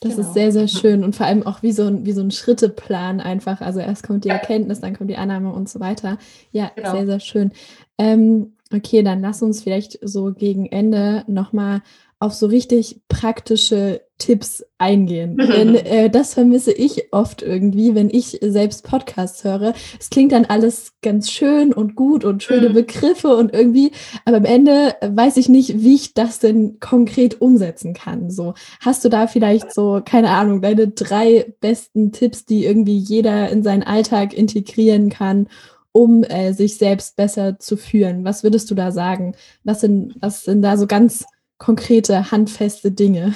das 0.00 0.16
genau. 0.16 0.26
ist 0.26 0.34
sehr, 0.34 0.52
sehr 0.52 0.68
schön 0.68 1.04
und 1.04 1.14
vor 1.14 1.26
allem 1.26 1.46
auch 1.46 1.62
wie 1.62 1.72
so, 1.72 1.86
ein, 1.86 2.06
wie 2.06 2.12
so 2.12 2.22
ein 2.22 2.30
Schritteplan 2.30 3.20
einfach. 3.20 3.60
Also 3.60 3.80
erst 3.80 4.02
kommt 4.02 4.24
die 4.24 4.30
Erkenntnis, 4.30 4.80
dann 4.80 4.96
kommt 4.96 5.10
die 5.10 5.16
Annahme 5.16 5.52
und 5.52 5.68
so 5.68 5.80
weiter. 5.80 6.18
Ja, 6.50 6.72
genau. 6.74 6.92
sehr, 6.92 7.06
sehr 7.06 7.20
schön. 7.20 7.52
Ähm, 7.98 8.54
okay, 8.72 9.02
dann 9.02 9.20
lass 9.20 9.42
uns 9.42 9.62
vielleicht 9.62 9.98
so 10.02 10.32
gegen 10.32 10.66
Ende 10.66 11.24
nochmal 11.26 11.82
auf 12.22 12.34
so 12.34 12.46
richtig 12.46 13.00
praktische 13.08 14.02
Tipps 14.18 14.62
eingehen. 14.76 15.36
Denn 15.38 15.74
äh, 15.74 16.10
das 16.10 16.34
vermisse 16.34 16.70
ich 16.70 17.12
oft 17.12 17.40
irgendwie, 17.40 17.94
wenn 17.94 18.10
ich 18.10 18.38
selbst 18.42 18.84
Podcasts 18.84 19.42
höre. 19.42 19.72
Es 19.98 20.10
klingt 20.10 20.32
dann 20.32 20.44
alles 20.44 20.92
ganz 21.00 21.30
schön 21.30 21.72
und 21.72 21.96
gut 21.96 22.26
und 22.26 22.42
schöne 22.42 22.68
mhm. 22.68 22.74
Begriffe 22.74 23.34
und 23.34 23.54
irgendwie, 23.54 23.92
aber 24.26 24.36
am 24.36 24.44
Ende 24.44 24.94
weiß 25.00 25.38
ich 25.38 25.48
nicht, 25.48 25.82
wie 25.82 25.94
ich 25.94 26.12
das 26.12 26.38
denn 26.38 26.78
konkret 26.78 27.40
umsetzen 27.40 27.94
kann. 27.94 28.30
So, 28.30 28.52
hast 28.80 29.02
du 29.02 29.08
da 29.08 29.26
vielleicht 29.26 29.72
so, 29.72 30.02
keine 30.04 30.28
Ahnung, 30.28 30.60
deine 30.60 30.88
drei 30.88 31.54
besten 31.60 32.12
Tipps, 32.12 32.44
die 32.44 32.66
irgendwie 32.66 32.98
jeder 32.98 33.48
in 33.48 33.62
seinen 33.62 33.82
Alltag 33.82 34.34
integrieren 34.34 35.08
kann, 35.08 35.48
um 35.92 36.22
äh, 36.24 36.52
sich 36.52 36.78
selbst 36.78 37.16
besser 37.16 37.58
zu 37.58 37.76
führen? 37.76 38.24
Was 38.24 38.42
würdest 38.42 38.70
du 38.70 38.74
da 38.74 38.92
sagen? 38.92 39.34
Was 39.64 39.80
sind, 39.80 40.14
was 40.20 40.44
sind 40.44 40.62
da 40.62 40.76
so 40.76 40.86
ganz 40.86 41.24
konkrete, 41.58 42.30
handfeste 42.30 42.92
Dinge? 42.92 43.34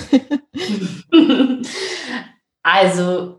also, 2.63 3.39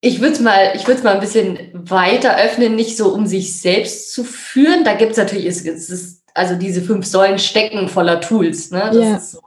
ich 0.00 0.20
würde 0.20 0.34
es 0.34 0.40
mal, 0.40 0.72
mal 1.02 1.14
ein 1.14 1.20
bisschen 1.20 1.58
weiter 1.72 2.36
öffnen, 2.38 2.74
nicht 2.74 2.96
so 2.96 3.12
um 3.12 3.26
sich 3.26 3.58
selbst 3.60 4.12
zu 4.12 4.24
führen. 4.24 4.84
Da 4.84 4.94
gibt 4.94 5.12
es 5.12 5.18
natürlich, 5.18 5.46
es 5.46 5.64
ist, 5.64 6.22
also 6.34 6.54
diese 6.54 6.82
fünf 6.82 7.06
Säulen 7.06 7.38
stecken 7.38 7.88
voller 7.88 8.20
Tools. 8.20 8.70
Ne? 8.70 8.90
Ja. 8.92 9.18
So. 9.18 9.40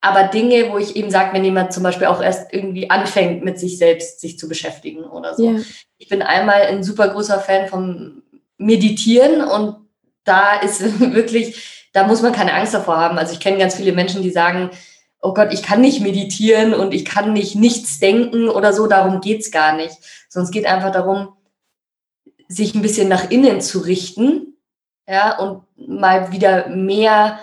Aber 0.00 0.24
Dinge, 0.24 0.70
wo 0.70 0.78
ich 0.78 0.96
eben 0.96 1.10
sage, 1.10 1.34
wenn 1.34 1.44
jemand 1.44 1.72
zum 1.72 1.82
Beispiel 1.82 2.06
auch 2.06 2.22
erst 2.22 2.52
irgendwie 2.52 2.88
anfängt, 2.88 3.44
mit 3.44 3.58
sich 3.58 3.76
selbst 3.76 4.20
sich 4.20 4.38
zu 4.38 4.48
beschäftigen 4.48 5.04
oder 5.04 5.34
so. 5.34 5.50
Ja. 5.50 5.60
Ich 5.98 6.08
bin 6.08 6.22
einmal 6.22 6.62
ein 6.62 6.82
super 6.82 7.08
großer 7.08 7.38
Fan 7.38 7.68
vom 7.68 8.22
Meditieren 8.56 9.42
und 9.42 9.76
da 10.24 10.60
ist 10.60 11.00
wirklich 11.12 11.80
da 11.92 12.06
muss 12.06 12.22
man 12.22 12.32
keine 12.32 12.54
Angst 12.54 12.74
davor 12.74 12.98
haben. 12.98 13.18
Also 13.18 13.32
ich 13.32 13.40
kenne 13.40 13.58
ganz 13.58 13.74
viele 13.74 13.92
Menschen, 13.92 14.22
die 14.22 14.30
sagen, 14.30 14.70
oh 15.20 15.34
Gott, 15.34 15.52
ich 15.52 15.62
kann 15.62 15.80
nicht 15.80 16.00
meditieren 16.00 16.72
und 16.72 16.94
ich 16.94 17.04
kann 17.04 17.32
nicht 17.32 17.54
nichts 17.56 17.98
denken 17.98 18.48
oder 18.48 18.72
so, 18.72 18.86
darum 18.86 19.20
geht's 19.20 19.50
gar 19.50 19.76
nicht. 19.76 19.96
Sondern 20.28 20.46
es 20.46 20.52
geht 20.52 20.66
einfach 20.66 20.92
darum, 20.92 21.34
sich 22.48 22.74
ein 22.74 22.82
bisschen 22.82 23.08
nach 23.08 23.30
innen 23.30 23.60
zu 23.60 23.80
richten, 23.80 24.56
ja, 25.06 25.38
und 25.38 25.64
mal 25.76 26.32
wieder 26.32 26.68
mehr 26.68 27.38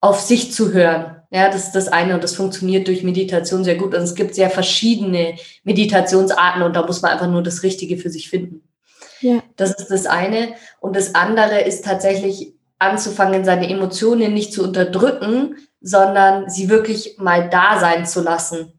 auf 0.00 0.20
sich 0.20 0.52
zu 0.52 0.72
hören. 0.72 1.19
Ja, 1.30 1.48
das 1.48 1.66
ist 1.66 1.72
das 1.72 1.88
eine 1.88 2.14
und 2.14 2.24
das 2.24 2.34
funktioniert 2.34 2.88
durch 2.88 3.04
Meditation 3.04 3.62
sehr 3.62 3.76
gut. 3.76 3.94
Und 3.94 4.02
es 4.02 4.16
gibt 4.16 4.34
sehr 4.34 4.50
verschiedene 4.50 5.36
Meditationsarten 5.62 6.62
und 6.62 6.74
da 6.74 6.84
muss 6.84 7.02
man 7.02 7.12
einfach 7.12 7.28
nur 7.28 7.42
das 7.42 7.62
Richtige 7.62 7.98
für 7.98 8.10
sich 8.10 8.28
finden. 8.28 8.62
Ja. 9.20 9.42
Das 9.56 9.74
ist 9.78 9.88
das 9.88 10.06
eine. 10.06 10.54
Und 10.80 10.96
das 10.96 11.14
andere 11.14 11.60
ist 11.60 11.84
tatsächlich 11.84 12.54
anzufangen, 12.80 13.44
seine 13.44 13.70
Emotionen 13.70 14.34
nicht 14.34 14.52
zu 14.52 14.64
unterdrücken, 14.64 15.56
sondern 15.80 16.48
sie 16.50 16.68
wirklich 16.68 17.16
mal 17.18 17.48
da 17.48 17.78
sein 17.78 18.06
zu 18.06 18.22
lassen. 18.22 18.72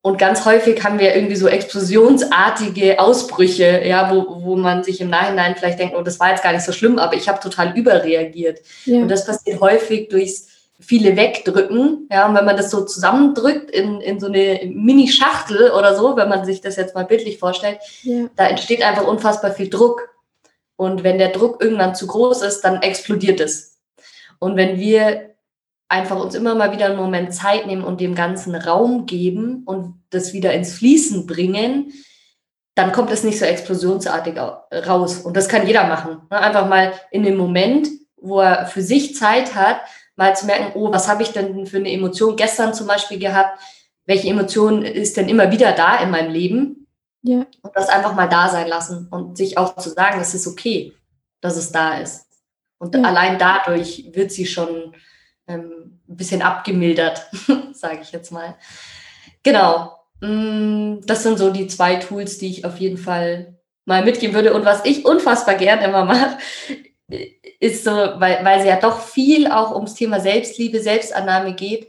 Und 0.00 0.16
ganz 0.16 0.44
häufig 0.44 0.82
haben 0.84 0.98
wir 0.98 1.14
irgendwie 1.14 1.36
so 1.36 1.48
explosionsartige 1.48 2.98
Ausbrüche, 2.98 3.82
ja, 3.84 4.10
wo, 4.10 4.42
wo 4.44 4.56
man 4.56 4.82
sich 4.82 5.00
im 5.00 5.10
Nachhinein 5.10 5.54
vielleicht 5.56 5.78
denkt, 5.78 5.94
oh, 5.96 6.02
das 6.02 6.18
war 6.18 6.30
jetzt 6.30 6.42
gar 6.42 6.52
nicht 6.52 6.64
so 6.64 6.72
schlimm, 6.72 6.98
aber 6.98 7.14
ich 7.14 7.28
habe 7.28 7.40
total 7.40 7.76
überreagiert. 7.76 8.60
Ja. 8.86 9.02
Und 9.02 9.08
das 9.08 9.26
passiert 9.26 9.60
häufig 9.60 10.08
durchs 10.08 10.48
viele 10.80 11.16
wegdrücken. 11.16 12.08
Ja, 12.10 12.28
und 12.28 12.34
wenn 12.34 12.44
man 12.44 12.56
das 12.56 12.70
so 12.70 12.84
zusammendrückt 12.84 13.70
in, 13.70 14.00
in 14.00 14.20
so 14.20 14.26
eine 14.26 14.60
Mini-Schachtel 14.72 15.72
oder 15.72 15.96
so, 15.96 16.16
wenn 16.16 16.28
man 16.28 16.44
sich 16.44 16.60
das 16.60 16.76
jetzt 16.76 16.94
mal 16.94 17.04
bildlich 17.04 17.38
vorstellt, 17.38 17.78
ja. 18.02 18.26
da 18.36 18.46
entsteht 18.46 18.82
einfach 18.82 19.06
unfassbar 19.06 19.52
viel 19.52 19.68
Druck. 19.68 20.08
Und 20.76 21.02
wenn 21.02 21.18
der 21.18 21.30
Druck 21.30 21.62
irgendwann 21.62 21.96
zu 21.96 22.06
groß 22.06 22.42
ist, 22.42 22.60
dann 22.60 22.82
explodiert 22.82 23.40
es. 23.40 23.78
Und 24.38 24.56
wenn 24.56 24.78
wir 24.78 25.34
einfach 25.88 26.20
uns 26.20 26.34
immer 26.34 26.54
mal 26.54 26.72
wieder 26.72 26.86
einen 26.86 26.96
Moment 26.96 27.34
Zeit 27.34 27.66
nehmen 27.66 27.82
und 27.82 28.00
dem 28.00 28.14
ganzen 28.14 28.54
Raum 28.54 29.06
geben 29.06 29.62
und 29.64 29.94
das 30.10 30.32
wieder 30.32 30.52
ins 30.52 30.74
Fließen 30.74 31.26
bringen, 31.26 31.92
dann 32.74 32.92
kommt 32.92 33.10
es 33.10 33.24
nicht 33.24 33.40
so 33.40 33.44
explosionsartig 33.44 34.36
raus. 34.38 35.18
Und 35.18 35.36
das 35.36 35.48
kann 35.48 35.66
jeder 35.66 35.88
machen. 35.88 36.18
Ne? 36.30 36.38
Einfach 36.38 36.68
mal 36.68 36.92
in 37.10 37.24
dem 37.24 37.36
Moment, 37.36 37.88
wo 38.16 38.40
er 38.40 38.66
für 38.66 38.82
sich 38.82 39.16
Zeit 39.16 39.56
hat, 39.56 39.80
mal 40.18 40.36
zu 40.36 40.46
merken, 40.46 40.72
oh, 40.74 40.92
was 40.92 41.08
habe 41.08 41.22
ich 41.22 41.30
denn 41.30 41.66
für 41.66 41.78
eine 41.78 41.92
Emotion 41.92 42.36
gestern 42.36 42.74
zum 42.74 42.86
Beispiel 42.86 43.18
gehabt? 43.18 43.58
Welche 44.04 44.28
Emotion 44.28 44.82
ist 44.82 45.16
denn 45.16 45.28
immer 45.28 45.50
wieder 45.52 45.72
da 45.72 45.96
in 46.02 46.10
meinem 46.10 46.32
Leben? 46.32 46.88
Ja. 47.22 47.46
Und 47.62 47.74
das 47.74 47.88
einfach 47.88 48.14
mal 48.14 48.28
da 48.28 48.48
sein 48.48 48.68
lassen 48.68 49.08
und 49.10 49.36
sich 49.36 49.56
auch 49.56 49.76
zu 49.76 49.90
sagen, 49.90 50.20
es 50.20 50.34
ist 50.34 50.46
okay, 50.46 50.92
dass 51.40 51.56
es 51.56 51.72
da 51.72 51.98
ist. 51.98 52.26
Und 52.78 52.94
ja. 52.94 53.02
allein 53.02 53.38
dadurch 53.38 54.10
wird 54.12 54.32
sie 54.32 54.46
schon 54.46 54.94
ähm, 55.46 56.00
ein 56.08 56.16
bisschen 56.16 56.42
abgemildert, 56.42 57.26
sage 57.72 58.00
ich 58.02 58.12
jetzt 58.12 58.32
mal. 58.32 58.56
Genau. 59.44 59.96
Mm, 60.20 61.00
das 61.04 61.22
sind 61.22 61.38
so 61.38 61.50
die 61.50 61.68
zwei 61.68 61.96
Tools, 61.96 62.38
die 62.38 62.48
ich 62.48 62.64
auf 62.64 62.78
jeden 62.78 62.98
Fall 62.98 63.56
mal 63.84 64.04
mitgeben 64.04 64.34
würde. 64.34 64.52
Und 64.52 64.64
was 64.64 64.84
ich 64.84 65.04
unfassbar 65.04 65.54
gern 65.54 65.80
immer 65.80 66.04
mache, 66.04 66.38
ist 67.60 67.84
so, 67.84 67.90
weil, 67.90 68.44
weil 68.44 68.60
sie 68.62 68.68
ja 68.68 68.78
doch 68.78 69.00
viel 69.00 69.50
auch 69.50 69.74
ums 69.74 69.94
Thema 69.94 70.20
Selbstliebe, 70.20 70.80
Selbstannahme 70.80 71.54
geht, 71.54 71.88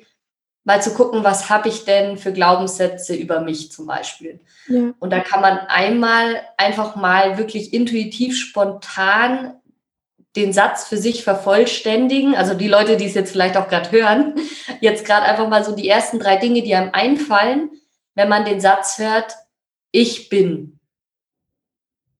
mal 0.63 0.81
zu 0.81 0.93
gucken, 0.93 1.23
was 1.23 1.49
habe 1.49 1.69
ich 1.69 1.85
denn 1.85 2.17
für 2.17 2.33
Glaubenssätze 2.33 3.15
über 3.15 3.41
mich 3.41 3.71
zum 3.71 3.87
Beispiel. 3.87 4.39
Ja. 4.67 4.93
Und 4.99 5.11
da 5.11 5.19
kann 5.19 5.41
man 5.41 5.57
einmal 5.57 6.41
einfach 6.57 6.95
mal 6.95 7.37
wirklich 7.37 7.73
intuitiv, 7.73 8.37
spontan 8.37 9.59
den 10.35 10.53
Satz 10.53 10.87
für 10.87 10.97
sich 10.97 11.23
vervollständigen. 11.23 12.35
Also 12.35 12.53
die 12.53 12.67
Leute, 12.67 12.97
die 12.97 13.05
es 13.05 13.15
jetzt 13.15 13.31
vielleicht 13.31 13.57
auch 13.57 13.67
gerade 13.67 13.91
hören, 13.91 14.35
jetzt 14.81 15.05
gerade 15.05 15.25
einfach 15.25 15.47
mal 15.47 15.63
so 15.63 15.75
die 15.75 15.89
ersten 15.89 16.19
drei 16.19 16.37
Dinge, 16.37 16.61
die 16.61 16.75
einem 16.75 16.91
einfallen, 16.93 17.71
wenn 18.15 18.29
man 18.29 18.45
den 18.45 18.61
Satz 18.61 18.99
hört, 18.99 19.35
ich 19.91 20.29
bin. 20.29 20.78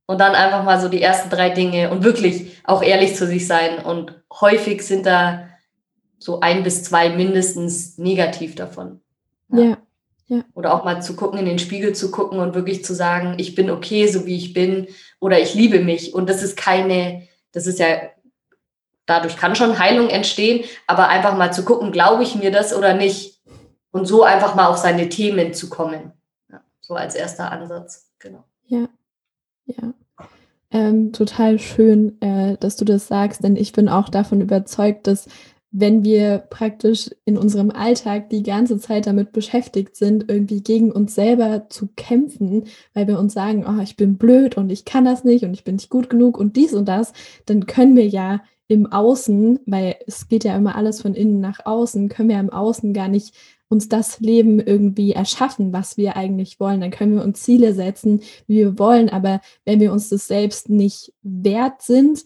Und 0.10 0.18
dann 0.18 0.34
einfach 0.34 0.64
mal 0.64 0.82
so 0.82 0.90
die 0.90 1.04
ersten 1.04 1.30
drei 1.30 1.52
Dinge 1.52 1.92
und 1.92 2.04
wirklich 2.04 2.58
auch 2.64 2.82
ehrlich 2.82 3.16
zu 3.16 3.28
sich 3.28 3.46
sein. 3.46 3.78
Und 3.78 4.20
häufig 4.42 4.82
sind 4.82 5.06
da 5.06 5.48
so 6.18 6.40
ein 6.40 6.64
bis 6.64 6.84
zwei 6.84 7.10
mindestens 7.10 8.00
negativ 8.00 8.56
davon. 8.56 9.02
Ja. 9.50 9.60
ja. 9.62 9.78
ja. 10.26 10.44
Oder 10.56 10.74
auch 10.74 10.84
mal 10.84 11.00
zu 11.04 11.16
gucken, 11.16 11.38
in 11.38 11.46
den 11.46 11.60
Spiegel 11.60 11.94
zu 11.94 12.10
gucken 12.10 12.40
und 12.40 12.56
wirklich 12.56 12.84
zu 12.84 12.96
sagen, 12.96 13.36
ich 13.38 13.54
bin 13.54 13.70
okay, 13.70 14.08
so 14.08 14.26
wie 14.26 14.36
ich 14.36 14.54
bin, 14.54 14.88
oder 15.20 15.40
ich 15.40 15.54
liebe 15.54 15.80
mich. 15.80 16.12
Und 16.16 16.28
das 16.28 16.42
ist 16.42 16.58
keine, 16.58 17.28
das 17.52 17.68
ist 17.68 17.78
ja, 17.78 18.00
dadurch 19.06 19.38
kann 19.38 19.56
schon 19.56 19.78
Heilung 19.78 20.10
entstehen, 20.10 20.66
aber 20.88 21.10
einfach 21.10 21.38
mal 21.38 21.54
zu 21.54 21.64
gucken, 21.64 21.92
glaube 21.92 22.24
ich 22.24 22.34
mir 22.34 22.50
das 22.50 22.76
oder 22.76 22.96
nicht. 22.96 23.44
Und 23.92 24.08
so 24.08 24.24
einfach 24.24 24.56
mal 24.56 24.70
auf 24.70 24.78
seine 24.78 25.08
Themen 25.08 25.54
zu 25.54 25.70
kommen. 25.70 26.14
Ja, 26.52 26.62
so 26.82 26.96
als 26.96 27.14
erster 27.14 27.52
Ansatz, 27.52 28.10
genau. 28.18 28.44
Ja, 28.66 28.90
ja. 29.78 29.94
Ähm, 30.72 31.14
total 31.14 31.58
schön, 31.58 32.22
äh, 32.22 32.56
dass 32.58 32.76
du 32.76 32.86
das 32.86 33.08
sagst, 33.08 33.44
denn 33.44 33.56
ich 33.56 33.72
bin 33.74 33.90
auch 33.90 34.10
davon 34.10 34.40
überzeugt, 34.40 35.08
dass 35.08 35.28
wenn 35.72 36.04
wir 36.04 36.40
praktisch 36.50 37.12
in 37.26 37.38
unserem 37.38 37.70
Alltag 37.70 38.30
die 38.30 38.44
ganze 38.44 38.80
Zeit 38.80 39.06
damit 39.06 39.32
beschäftigt 39.32 39.96
sind, 39.96 40.30
irgendwie 40.30 40.62
gegen 40.62 40.92
uns 40.92 41.14
selber 41.14 41.70
zu 41.70 41.90
kämpfen, 41.96 42.66
weil 42.94 43.08
wir 43.08 43.20
uns 43.20 43.34
sagen, 43.34 43.66
oh, 43.68 43.82
ich 43.82 43.96
bin 43.96 44.18
blöd 44.18 44.58
und 44.58 44.72
ich 44.72 44.86
kann 44.86 45.06
das 45.06 45.24
nicht 45.24 45.44
und 45.44 45.54
ich 45.54 45.64
bin 45.64 45.76
nicht 45.76 45.90
gut 45.90 46.10
genug 46.10 46.38
und 46.38 46.56
dies 46.56 46.74
und 46.74 46.86
das, 46.86 47.14
dann 47.46 47.68
können 47.68 47.96
wir 47.96 48.08
ja 48.08 48.42
im 48.70 48.86
Außen, 48.86 49.60
weil 49.66 49.96
es 50.06 50.28
geht 50.28 50.44
ja 50.44 50.56
immer 50.56 50.76
alles 50.76 51.02
von 51.02 51.16
innen 51.16 51.42
nach 51.42 51.66
außen, 51.66 52.08
können 52.08 52.30
wir 52.30 52.40
im 52.40 52.52
Außen 52.52 52.94
gar 52.94 53.08
nicht 53.10 53.36
uns 53.68 53.90
das 53.90 54.20
Leben 54.20 54.60
irgendwie 54.60 55.12
erschaffen, 55.12 55.74
was 55.74 55.98
wir 55.98 56.16
eigentlich 56.16 56.60
wollen. 56.60 56.80
Dann 56.80 56.92
können 56.92 57.16
wir 57.16 57.24
uns 57.24 57.42
Ziele 57.42 57.74
setzen, 57.74 58.22
wie 58.48 58.58
wir 58.58 58.80
wollen, 58.80 59.10
aber 59.10 59.42
wenn 59.66 59.80
wir 59.80 59.92
uns 59.92 60.10
das 60.10 60.28
selbst 60.28 60.70
nicht 60.70 61.14
wert 61.24 61.82
sind 61.82 62.26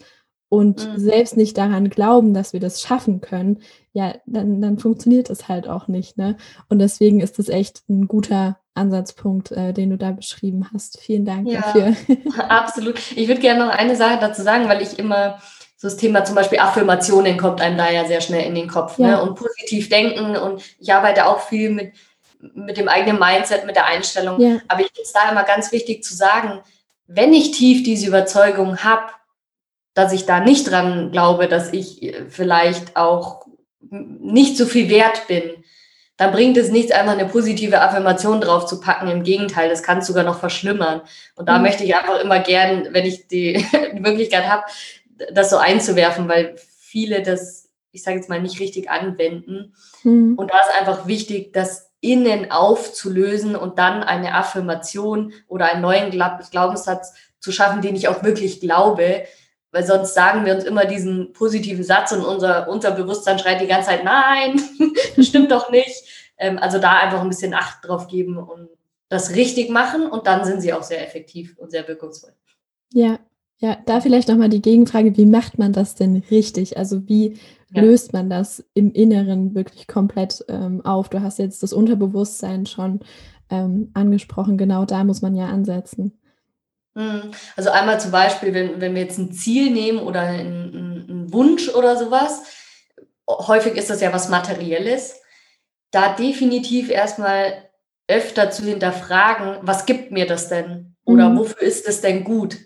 und 0.49 0.85
mhm. 0.85 0.99
selbst 0.99 1.37
nicht 1.37 1.57
daran 1.57 1.89
glauben, 1.89 2.33
dass 2.33 2.51
wir 2.51 2.59
das 2.59 2.81
schaffen 2.81 3.21
können, 3.21 3.59
ja, 3.93 4.15
dann, 4.25 4.61
dann 4.61 4.79
funktioniert 4.79 5.29
es 5.29 5.47
halt 5.47 5.67
auch 5.67 5.87
nicht. 5.87 6.17
Ne? 6.17 6.35
Und 6.67 6.79
deswegen 6.79 7.21
ist 7.21 7.39
das 7.39 7.47
echt 7.47 7.83
ein 7.89 8.07
guter 8.07 8.59
Ansatzpunkt, 8.73 9.51
äh, 9.51 9.71
den 9.71 9.91
du 9.91 9.97
da 9.97 10.11
beschrieben 10.11 10.67
hast. 10.73 10.99
Vielen 10.99 11.25
Dank 11.25 11.47
ja, 11.47 11.61
dafür. 11.61 11.95
Absolut. 12.49 12.99
Ich 13.15 13.27
würde 13.27 13.39
gerne 13.39 13.65
noch 13.65 13.71
eine 13.71 13.95
Sache 13.95 14.17
dazu 14.19 14.41
sagen, 14.41 14.67
weil 14.67 14.81
ich 14.81 14.99
immer 14.99 15.39
so 15.83 15.89
das 15.89 15.97
Thema 15.97 16.23
zum 16.23 16.35
Beispiel 16.35 16.59
Affirmationen 16.59 17.35
kommt 17.35 17.59
einem 17.59 17.77
da 17.77 17.91
ja 17.91 18.05
sehr 18.05 18.21
schnell 18.21 18.45
in 18.45 18.55
den 18.55 18.69
Kopf. 18.69 18.99
Ne? 18.99 19.09
Ja. 19.09 19.17
Ne? 19.17 19.23
Und 19.23 19.35
positiv 19.35 19.89
denken. 19.89 20.37
Und 20.37 20.63
ich 20.79 20.93
arbeite 20.93 21.25
auch 21.25 21.41
viel 21.41 21.71
mit, 21.71 21.91
mit 22.39 22.77
dem 22.77 22.87
eigenen 22.87 23.19
Mindset, 23.19 23.65
mit 23.65 23.75
der 23.75 23.87
Einstellung. 23.87 24.39
Ja. 24.39 24.61
Aber 24.69 24.79
ich 24.79 24.87
finde 24.87 25.01
es 25.01 25.11
da 25.11 25.29
immer 25.29 25.43
ganz 25.43 25.73
wichtig 25.73 26.01
zu 26.01 26.15
sagen, 26.15 26.61
wenn 27.07 27.33
ich 27.33 27.51
tief 27.51 27.83
diese 27.83 28.07
Überzeugung 28.07 28.77
habe, 28.85 29.11
dass 29.93 30.13
ich 30.13 30.25
da 30.25 30.39
nicht 30.39 30.71
dran 30.71 31.11
glaube, 31.11 31.49
dass 31.49 31.73
ich 31.73 32.01
äh, 32.01 32.29
vielleicht 32.29 32.95
auch 32.95 33.45
nicht 33.89 34.55
so 34.55 34.65
viel 34.65 34.87
wert 34.87 35.27
bin, 35.27 35.51
dann 36.15 36.31
bringt 36.31 36.55
es 36.55 36.71
nichts, 36.71 36.93
einfach 36.93 37.11
eine 37.11 37.25
positive 37.25 37.81
Affirmation 37.81 38.39
drauf 38.39 38.67
zu 38.67 38.79
packen. 38.79 39.09
Im 39.09 39.23
Gegenteil, 39.23 39.67
das 39.67 39.83
kann 39.83 39.97
es 39.97 40.07
sogar 40.07 40.23
noch 40.23 40.39
verschlimmern. 40.39 41.01
Und 41.35 41.49
da 41.49 41.57
mhm. 41.57 41.63
möchte 41.63 41.83
ich 41.83 41.93
einfach 41.93 42.21
immer 42.21 42.39
gern, 42.39 42.87
wenn 42.91 43.05
ich 43.05 43.27
die, 43.27 43.65
die 43.93 43.99
Möglichkeit 43.99 44.47
habe, 44.47 44.63
das 45.31 45.49
so 45.49 45.57
einzuwerfen, 45.57 46.27
weil 46.27 46.55
viele 46.57 47.21
das, 47.21 47.69
ich 47.91 48.03
sage 48.03 48.17
jetzt 48.17 48.29
mal, 48.29 48.41
nicht 48.41 48.59
richtig 48.59 48.89
anwenden. 48.89 49.73
Mhm. 50.03 50.35
Und 50.37 50.51
da 50.51 50.59
ist 50.59 50.79
einfach 50.79 51.07
wichtig, 51.07 51.53
das 51.53 51.91
innen 52.01 52.51
aufzulösen 52.51 53.55
und 53.55 53.79
dann 53.79 54.03
eine 54.03 54.35
Affirmation 54.35 55.33
oder 55.47 55.71
einen 55.71 55.81
neuen 55.81 56.11
Glaubenssatz 56.11 57.13
zu 57.39 57.51
schaffen, 57.51 57.81
den 57.81 57.95
ich 57.95 58.09
auch 58.09 58.23
wirklich 58.23 58.59
glaube, 58.59 59.23
weil 59.71 59.85
sonst 59.85 60.13
sagen 60.13 60.45
wir 60.45 60.53
uns 60.53 60.65
immer 60.65 60.85
diesen 60.85 61.33
positiven 61.33 61.83
Satz 61.83 62.11
und 62.11 62.23
unser 62.23 62.67
Unterbewusstsein 62.67 63.39
schreit 63.39 63.61
die 63.61 63.67
ganze 63.67 63.89
Zeit, 63.89 64.03
nein, 64.03 64.61
das 65.15 65.27
stimmt 65.27 65.51
doch 65.51 65.71
nicht. 65.71 66.03
Ähm, 66.37 66.59
also 66.59 66.77
da 66.77 66.99
einfach 66.99 67.21
ein 67.21 67.29
bisschen 67.29 67.53
Acht 67.53 67.87
drauf 67.87 68.07
geben 68.07 68.37
und 68.37 68.69
das 69.09 69.35
richtig 69.35 69.69
machen 69.69 70.07
und 70.07 70.27
dann 70.27 70.43
sind 70.43 70.61
sie 70.61 70.73
auch 70.73 70.83
sehr 70.83 71.05
effektiv 71.05 71.57
und 71.57 71.71
sehr 71.71 71.87
wirkungsvoll. 71.87 72.33
Ja, 72.91 73.19
ja, 73.63 73.77
da 73.85 74.01
vielleicht 74.01 74.27
nochmal 74.27 74.49
die 74.49 74.61
Gegenfrage, 74.61 75.15
wie 75.15 75.25
macht 75.25 75.57
man 75.57 75.71
das 75.71 75.95
denn 75.95 76.21
richtig? 76.29 76.77
Also 76.77 77.07
wie 77.07 77.39
ja. 77.73 77.81
löst 77.81 78.11
man 78.11 78.29
das 78.29 78.61
im 78.73 78.91
Inneren 78.91 79.55
wirklich 79.55 79.87
komplett 79.87 80.43
ähm, 80.49 80.85
auf? 80.85 81.07
Du 81.07 81.21
hast 81.21 81.39
jetzt 81.39 81.63
das 81.63 81.71
Unterbewusstsein 81.71 82.65
schon 82.65 82.99
ähm, 83.49 83.89
angesprochen, 83.93 84.57
genau 84.57 84.83
da 84.83 85.05
muss 85.05 85.21
man 85.21 85.33
ja 85.33 85.45
ansetzen. 85.45 86.19
Mhm. 86.93 87.31
Also 87.55 87.69
einmal 87.69 88.01
zum 88.01 88.11
Beispiel, 88.11 88.53
wenn, 88.53 88.81
wenn 88.81 88.95
wir 88.95 89.03
jetzt 89.03 89.17
ein 89.17 89.31
Ziel 89.31 89.71
nehmen 89.71 89.99
oder 89.99 90.23
einen, 90.23 91.07
einen 91.09 91.33
Wunsch 91.33 91.69
oder 91.69 91.95
sowas, 91.95 92.41
häufig 93.29 93.77
ist 93.77 93.89
das 93.89 94.01
ja 94.01 94.11
was 94.11 94.27
Materielles, 94.27 95.21
da 95.91 96.13
definitiv 96.13 96.89
erstmal 96.89 97.69
öfter 98.09 98.51
zu 98.51 98.65
hinterfragen, 98.65 99.59
was 99.61 99.85
gibt 99.85 100.11
mir 100.11 100.27
das 100.27 100.49
denn? 100.49 100.97
Oder 101.05 101.29
mhm. 101.29 101.37
wofür 101.37 101.61
ist 101.61 101.87
es 101.87 102.01
denn 102.01 102.25
gut? 102.25 102.57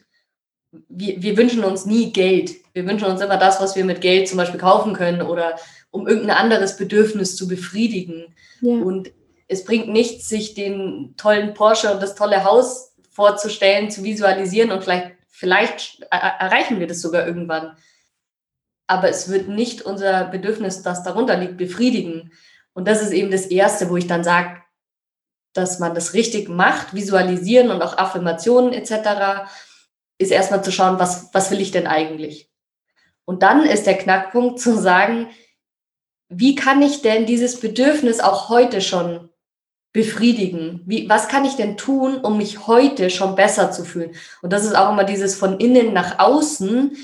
Wir, 0.90 1.22
wir 1.22 1.38
wünschen 1.38 1.63
uns 1.63 1.86
nie 1.86 2.12
Geld. 2.12 2.52
Wir 2.74 2.86
wünschen 2.88 3.08
uns 3.08 3.22
immer 3.22 3.38
das, 3.38 3.60
was 3.60 3.76
wir 3.76 3.86
mit 3.86 4.02
Geld 4.02 4.28
zum 4.28 4.38
Beispiel 4.38 4.60
kaufen 4.60 4.94
können 4.94 5.22
oder 5.22 5.56
um 5.92 6.08
irgendein 6.08 6.38
anderes 6.38 6.78
Bedürfnis 6.78 7.36
zu 7.36 7.48
befriedigen. 7.48 8.36
Ja. 8.62 8.74
Und 8.74 9.12
es 9.48 9.63
bringt 9.63 9.88
nichts, 9.88 10.30
sich 10.30 10.54
den 10.54 11.16
tollen 11.18 11.54
Porsche 11.54 11.92
und 11.92 12.02
das 12.02 12.16
tolle 12.16 12.44
Haus 12.44 12.94
vorzustellen, 13.10 13.90
zu 13.90 14.04
visualisieren 14.04 14.72
und 14.72 14.84
vielleicht, 14.84 15.13
vielleicht 15.30 16.02
erreichen 16.12 16.80
wir 16.80 16.88
das 16.88 17.02
sogar 17.02 17.26
irgendwann. 17.26 17.76
Aber 18.86 19.10
es 19.10 19.30
wird 19.30 19.48
nicht 19.48 19.82
unser 19.82 20.26
Bedürfnis, 20.26 20.84
das 20.84 21.04
darunter 21.04 21.38
liegt, 21.38 21.58
befriedigen. 21.58 22.32
Und 22.74 22.88
das 22.88 23.02
ist 23.02 23.12
eben 23.12 23.32
das 23.32 23.48
Erste, 23.48 23.90
wo 23.90 23.98
ich 23.98 24.08
dann 24.08 24.24
sage, 24.24 24.62
dass 25.54 25.80
man 25.80 25.96
das 25.96 26.13
richtig 26.13 26.48
macht, 26.50 26.94
visualisieren 26.94 27.72
und 27.72 27.82
auch 27.82 27.98
Affirmationen 27.98 28.74
etc., 28.74 29.50
ist 30.17 30.32
erstmal 30.32 30.63
zu 30.63 30.71
schauen, 30.71 30.99
was, 30.99 31.30
was 31.34 31.51
will 31.51 31.62
ich 31.62 31.71
denn 31.71 31.88
eigentlich? 31.88 32.49
Und 33.25 33.43
dann 33.43 33.63
ist 33.63 33.86
der 33.86 33.97
Knackpunkt 33.97 34.60
zu 34.60 34.77
sagen, 34.77 35.27
wie 36.30 36.56
kann 36.56 36.82
ich 36.82 37.01
denn 37.01 37.25
dieses 37.25 37.60
Bedürfnis 37.60 38.19
auch 38.19 38.49
heute 38.49 38.82
schon 38.82 39.30
befriedigen? 39.93 40.82
Wie, 40.86 41.10
was 41.10 41.27
kann 41.27 41.45
ich 41.45 41.56
denn 41.56 41.77
tun, 41.77 42.17
um 42.17 42.38
mich 42.38 42.67
heute 42.67 43.10
schon 43.10 43.36
besser 43.36 43.71
zu 43.71 43.84
fühlen? 43.84 44.12
Und 44.41 44.53
das 44.53 44.65
ist 44.65 44.75
auch 44.75 44.91
immer 44.91 45.03
dieses 45.03 45.36
von 45.36 45.60
innen 45.60 45.93
nach 45.93 46.19
außen. 46.19 46.97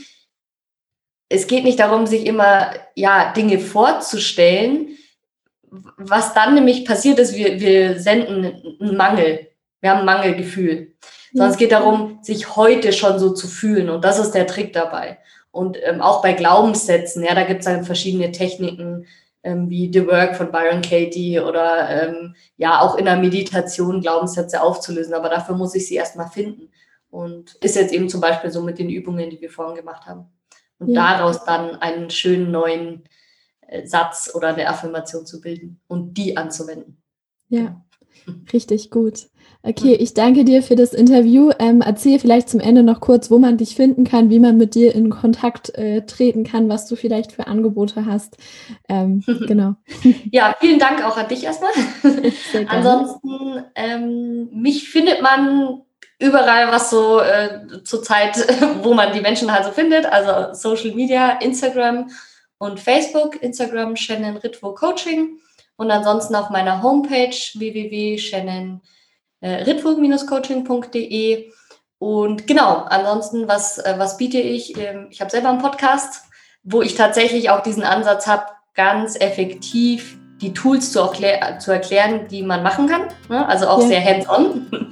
Es 1.30 1.48
geht 1.48 1.64
nicht 1.64 1.80
darum, 1.80 2.06
sich 2.06 2.26
immer 2.26 2.74
ja, 2.96 3.34
Dinge 3.34 3.60
vorzustellen. 3.60 4.98
Was 5.98 6.34
dann 6.34 6.54
nämlich 6.54 6.86
passiert 6.86 7.18
ist, 7.20 7.36
wir, 7.36 7.60
wir 7.60 8.00
senden 8.00 8.78
einen 8.80 8.96
Mangel. 8.96 9.48
Wir 9.82 9.92
haben 9.92 10.00
ein 10.00 10.06
Mangelgefühl. 10.06 10.94
Sondern 11.34 11.52
es 11.52 11.58
geht 11.58 11.72
darum, 11.72 12.20
sich 12.22 12.56
heute 12.56 12.94
schon 12.94 13.20
so 13.20 13.34
zu 13.34 13.48
fühlen. 13.48 13.90
Und 13.90 14.06
das 14.06 14.20
ist 14.20 14.32
der 14.32 14.48
Trick 14.48 14.72
dabei. 14.74 15.18
Und 15.52 15.78
ähm, 15.84 16.02
auch 16.02 16.22
bei 16.22 16.34
Glaubenssätzen, 16.34 17.24
ja, 17.24 17.36
da 17.36 17.44
gibt 17.44 17.60
es 17.60 17.66
dann 17.66 17.84
verschiedene 17.84 18.32
Techniken, 18.32 19.06
ähm, 19.44 19.70
wie 19.70 19.92
The 19.92 20.08
Work 20.08 20.36
von 20.36 20.52
Byron 20.52 20.82
Katie 20.82 21.40
oder 21.40 21.90
ähm, 21.90 22.36
ja 22.58 22.82
auch 22.82 22.96
in 22.96 23.06
der 23.06 23.18
Meditation 23.18 24.02
Glaubenssätze 24.02 24.62
aufzulösen. 24.62 25.14
Aber 25.14 25.30
dafür 25.30 25.56
muss 25.56 25.76
ich 25.76 25.88
sie 25.88 25.96
erstmal 25.96 26.30
finden. 26.30 26.70
Und 27.10 27.56
ist 27.62 27.76
jetzt 27.76 27.94
eben 27.94 28.10
zum 28.10 28.22
Beispiel 28.22 28.50
so 28.50 28.62
mit 28.62 28.80
den 28.80 28.90
Übungen, 28.90 29.30
die 29.30 29.40
wir 29.40 29.52
vorhin 29.52 29.76
gemacht 29.76 30.08
haben. 30.08 30.26
Und 30.80 30.90
ja. 30.90 31.18
daraus 31.18 31.46
dann 31.46 31.76
einen 31.76 32.10
schönen 32.10 32.50
neuen 32.50 33.04
äh, 33.68 33.86
Satz 33.86 34.32
oder 34.34 34.50
eine 34.50 34.68
Affirmation 34.68 35.26
zu 35.26 35.40
bilden 35.40 35.80
und 35.88 36.16
die 36.16 36.38
anzuwenden. 36.38 37.02
Ja, 37.50 37.84
genau. 38.26 38.40
richtig 38.52 38.90
gut. 38.90 39.28
Okay, 39.66 39.94
ich 39.94 40.14
danke 40.14 40.44
dir 40.44 40.62
für 40.62 40.76
das 40.76 40.94
Interview. 40.94 41.52
Ähm, 41.58 41.80
erzähl 41.80 42.20
vielleicht 42.20 42.50
zum 42.50 42.60
Ende 42.60 42.84
noch 42.84 43.00
kurz, 43.00 43.32
wo 43.32 43.40
man 43.40 43.58
dich 43.58 43.76
finden 43.76 44.04
kann, 44.04 44.30
wie 44.30 44.40
man 44.40 44.58
mit 44.58 44.76
dir 44.76 44.94
in 44.94 45.10
Kontakt 45.10 45.74
äh, 45.76 46.06
treten 46.06 46.44
kann, 46.44 46.68
was 46.68 46.86
du 46.86 46.98
vielleicht 46.98 47.32
für 47.32 47.48
Angebote 47.48 48.06
hast. 48.06 48.36
Ähm, 48.90 49.24
genau. 49.48 49.76
Ja, 50.32 50.54
vielen 50.60 50.80
Dank 50.80 51.06
auch 51.06 51.16
an 51.16 51.30
dich 51.30 51.46
erstmal. 51.46 51.72
Ansonsten, 52.68 53.64
ähm, 53.76 54.50
mich 54.52 54.90
findet 54.90 55.22
man 55.22 55.84
überall, 56.20 56.70
was 56.70 56.90
so 56.90 57.22
äh, 57.22 57.62
zurzeit, 57.86 58.36
wo 58.84 58.94
man 58.94 59.14
die 59.14 59.22
Menschen 59.22 59.50
halt 59.50 59.64
so 59.64 59.72
findet, 59.72 60.06
also 60.06 60.54
Social 60.54 60.94
Media, 60.94 61.40
Instagram 61.40 62.10
und 62.58 62.82
Facebook. 62.82 63.42
Instagram 63.42 63.96
Shannon 63.96 64.36
Ritvo 64.36 64.74
Coaching 64.74 65.38
und 65.78 65.90
ansonsten 65.90 66.36
auf 66.36 66.50
meiner 66.50 66.84
Homepage 66.84 67.34
www.shannon.com 67.54 68.82
äh, 69.44 69.64
ritwurg-coaching.de. 69.64 71.52
Und 72.00 72.48
genau, 72.48 72.86
ansonsten, 72.88 73.48
was, 73.48 73.78
äh, 73.78 73.96
was 73.98 74.18
biete 74.18 74.40
ich? 74.40 74.78
Ähm, 74.78 75.08
ich 75.10 75.22
habe 75.22 75.30
selber 75.30 75.50
einen 75.50 75.62
Podcast, 75.62 76.24
wo 76.64 76.82
ich 76.82 76.96
tatsächlich 76.96 77.50
auch 77.50 77.62
diesen 77.62 77.84
Ansatz 77.84 78.26
habe, 78.26 78.46
ganz 78.74 79.16
effektiv 79.20 80.18
die 80.42 80.54
Tools 80.54 80.92
zu, 80.92 81.00
erklär 81.00 81.60
zu 81.60 81.72
erklären, 81.72 82.28
die 82.30 82.42
man 82.42 82.64
machen 82.64 82.88
kann. 82.88 83.04
Ne? 83.30 83.48
Also 83.48 83.68
auch 83.68 83.82
ja. 83.82 83.88
sehr 83.88 84.04
hands-on. 84.04 84.92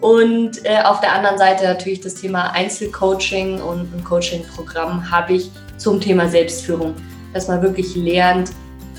Und 0.00 0.64
äh, 0.64 0.82
auf 0.84 1.00
der 1.00 1.14
anderen 1.14 1.38
Seite 1.38 1.64
natürlich 1.64 2.00
das 2.00 2.14
Thema 2.14 2.50
Einzelcoaching 2.52 3.62
und 3.62 3.92
ein 3.94 4.04
Coaching-Programm 4.04 5.10
habe 5.10 5.32
ich 5.34 5.50
zum 5.78 6.00
Thema 6.00 6.28
Selbstführung, 6.28 6.94
dass 7.32 7.48
man 7.48 7.62
wirklich 7.62 7.96
lernt, 7.96 8.50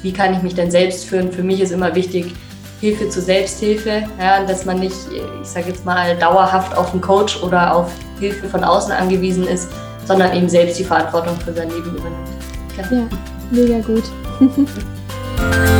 wie 0.01 0.11
kann 0.11 0.33
ich 0.33 0.41
mich 0.41 0.55
denn 0.55 0.71
selbst 0.71 1.05
führen. 1.05 1.31
Für 1.31 1.43
mich 1.43 1.61
ist 1.61 1.71
immer 1.71 1.93
wichtig, 1.93 2.33
Hilfe 2.79 3.09
zur 3.09 3.23
Selbsthilfe, 3.23 4.03
ja, 4.19 4.43
dass 4.45 4.65
man 4.65 4.79
nicht, 4.79 4.95
ich 5.41 5.47
sage 5.47 5.69
jetzt 5.69 5.83
mal, 5.85 6.15
dauerhaft 6.17 6.75
auf 6.77 6.91
einen 6.91 7.01
Coach 7.01 7.41
oder 7.41 7.75
auf 7.75 7.91
Hilfe 8.19 8.47
von 8.47 8.63
außen 8.63 8.91
angewiesen 8.91 9.47
ist, 9.47 9.69
sondern 10.05 10.35
eben 10.35 10.47
selbst 10.47 10.79
die 10.79 10.83
Verantwortung 10.83 11.35
für 11.39 11.53
sein 11.53 11.69
Leben 11.69 11.95
übernimmt. 11.95 12.29
Ja, 12.77 13.07
mega 13.51 13.79
gut. 13.79 14.03